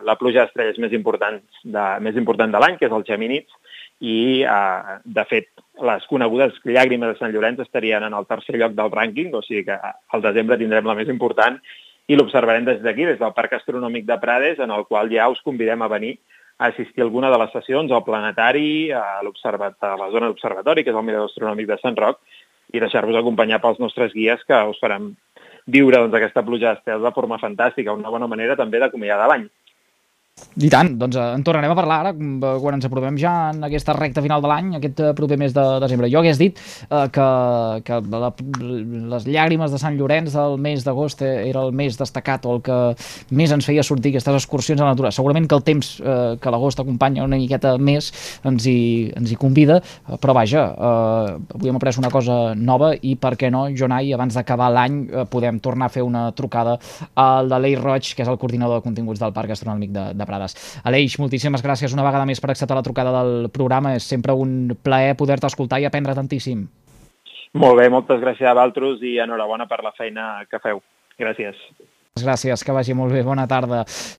la 0.09 0.17
pluja 0.21 0.47
d'estrelles 0.47 0.79
més 0.81 0.95
important 0.97 1.43
de, 1.65 1.87
més 2.05 2.17
important 2.17 2.55
de 2.55 2.63
l'any, 2.63 2.79
que 2.81 2.89
és 2.89 2.95
el 2.97 3.05
Geminids, 3.09 3.53
i, 4.01 4.45
eh, 4.47 4.97
de 5.05 5.25
fet, 5.29 5.51
les 5.85 6.07
conegudes 6.11 6.57
llàgrimes 6.65 7.13
de 7.13 7.19
Sant 7.21 7.35
Llorenç 7.35 7.61
estarien 7.67 8.07
en 8.07 8.17
el 8.17 8.27
tercer 8.31 8.57
lloc 8.57 8.73
del 8.79 8.91
rànquing, 8.95 9.35
o 9.35 9.43
sigui 9.45 9.67
que 9.69 9.77
al 9.77 10.25
desembre 10.25 10.59
tindrem 10.59 10.89
la 10.89 10.97
més 10.99 11.11
important 11.13 11.61
i 12.09 12.17
l'observarem 12.17 12.65
des 12.65 12.81
d'aquí, 12.83 13.05
des 13.05 13.21
del 13.21 13.35
Parc 13.37 13.59
Astronòmic 13.59 14.07
de 14.09 14.17
Prades, 14.19 14.59
en 14.65 14.73
el 14.73 14.87
qual 14.89 15.13
ja 15.13 15.29
us 15.29 15.41
convidem 15.45 15.83
a 15.85 15.91
venir 15.93 16.17
a 16.59 16.73
assistir 16.73 17.03
a 17.03 17.07
alguna 17.07 17.31
de 17.31 17.39
les 17.39 17.53
sessions 17.53 17.93
al 17.93 18.05
planetari, 18.05 18.91
a, 18.91 19.21
a 19.21 19.23
la 19.23 20.11
zona 20.11 20.27
d'observatori, 20.27 20.83
que 20.85 20.91
és 20.91 20.97
el 20.97 21.05
Mirador 21.05 21.29
Astronòmic 21.29 21.69
de 21.69 21.79
Sant 21.83 21.97
Roc, 22.01 22.19
i 22.73 22.81
deixar-vos 22.81 23.17
acompanyar 23.17 23.61
pels 23.63 23.79
nostres 23.81 24.13
guies 24.17 24.43
que 24.49 24.57
us 24.73 24.81
faran 24.81 25.13
viure 25.69 26.01
doncs, 26.01 26.17
aquesta 26.17 26.43
pluja 26.45 26.73
d'estels 26.73 27.05
de 27.05 27.13
forma 27.13 27.39
fantàstica, 27.41 27.95
una 27.95 28.11
bona 28.13 28.27
manera 28.27 28.57
també 28.57 28.81
d'acomiadar 28.81 29.29
l'any. 29.29 29.47
I 30.59 30.71
tant, 30.73 30.91
doncs 30.99 31.17
eh, 31.19 31.27
en 31.37 31.45
tornarem 31.47 31.71
a 31.71 31.77
parlar 31.79 31.99
ara 32.03 32.13
quan 32.59 32.75
ens 32.75 32.87
aprovem 32.89 33.19
ja 33.21 33.33
en 33.53 33.63
aquesta 33.69 33.95
recta 33.95 34.23
final 34.25 34.43
de 34.43 34.51
l'any, 34.51 34.73
aquest 34.79 35.03
eh, 35.05 35.13
proper 35.15 35.39
mes 35.39 35.55
de 35.55 35.65
desembre. 35.85 36.11
Jo 36.11 36.23
hagués 36.23 36.41
dit 36.41 36.59
eh, 36.59 37.05
que, 37.15 37.29
que 37.87 38.01
la, 38.11 38.33
les 39.15 39.29
llàgrimes 39.29 39.71
de 39.71 39.79
Sant 39.79 39.95
Llorenç 39.99 40.35
del 40.35 40.59
mes 40.63 40.83
d'agost 40.87 41.23
era 41.23 41.63
el 41.63 41.75
més 41.77 41.99
destacat 42.01 42.47
o 42.47 42.57
el 42.57 42.63
que 42.67 42.79
més 43.39 43.55
ens 43.55 43.69
feia 43.69 43.85
sortir 43.87 44.13
aquestes 44.15 44.41
excursions 44.41 44.83
a 44.83 44.89
la 44.89 44.97
natura. 44.97 45.13
Segurament 45.15 45.47
que 45.49 45.59
el 45.59 45.65
temps 45.67 45.93
eh, 46.01 46.35
que 46.43 46.55
l'agost 46.55 46.83
acompanya 46.83 47.27
una 47.27 47.39
miqueta 47.39 47.77
més 47.79 48.11
ens 48.49 48.67
hi, 48.67 48.79
ens 49.19 49.31
hi 49.31 49.39
convida, 49.39 49.79
però 50.19 50.35
vaja, 50.37 50.65
eh, 50.75 51.39
avui 51.55 51.71
hem 51.71 51.79
après 51.79 52.03
una 52.03 52.11
cosa 52.11 52.39
nova 52.59 52.93
i 52.99 53.15
per 53.21 53.37
què 53.39 53.53
no, 53.55 53.69
Jonai, 53.79 54.11
abans 54.17 54.35
d'acabar 54.35 54.73
l'any 54.75 55.01
eh, 55.07 55.27
podem 55.31 55.63
tornar 55.63 55.87
a 55.87 55.95
fer 55.95 56.03
una 56.07 56.29
trucada 56.35 56.79
al 57.15 57.49
de 57.51 57.63
l'Ei 57.63 57.79
Roig, 57.79 58.11
que 58.15 58.27
és 58.27 58.31
el 58.31 58.41
coordinador 58.43 58.83
de 58.83 58.87
continguts 58.87 59.23
del 59.23 59.35
Parc 59.37 59.55
Astronòmic 59.55 59.95
de, 59.95 60.09
de 60.19 60.28
Prades. 60.29 60.57
Aleix, 60.89 61.19
moltíssimes 61.23 61.65
gràcies 61.65 61.97
una 61.97 62.07
vegada 62.07 62.29
més 62.29 62.43
per 62.45 62.53
acceptar 62.53 62.77
la 62.79 62.85
trucada 62.87 63.15
del 63.19 63.51
programa. 63.55 63.97
És 63.97 64.07
sempre 64.09 64.37
un 64.37 64.77
plaer 64.83 65.17
poder-te 65.19 65.49
escoltar 65.51 65.81
i 65.81 65.89
aprendre 65.89 66.17
tantíssim. 66.19 66.67
Molt 67.59 67.79
bé, 67.81 67.89
moltes 67.89 68.21
gràcies 68.21 68.47
a 68.47 68.55
vosaltres 68.55 69.03
i 69.09 69.17
enhorabona 69.25 69.67
per 69.67 69.81
la 69.85 69.95
feina 69.97 70.31
que 70.51 70.61
feu. 70.61 70.83
Gràcies. 71.19 71.57
Gràcies, 72.19 72.65
que 72.65 72.75
vagi 72.75 72.95
molt 72.99 73.13
bé. 73.15 73.23
Bona 73.27 73.47
tarda. 73.49 73.85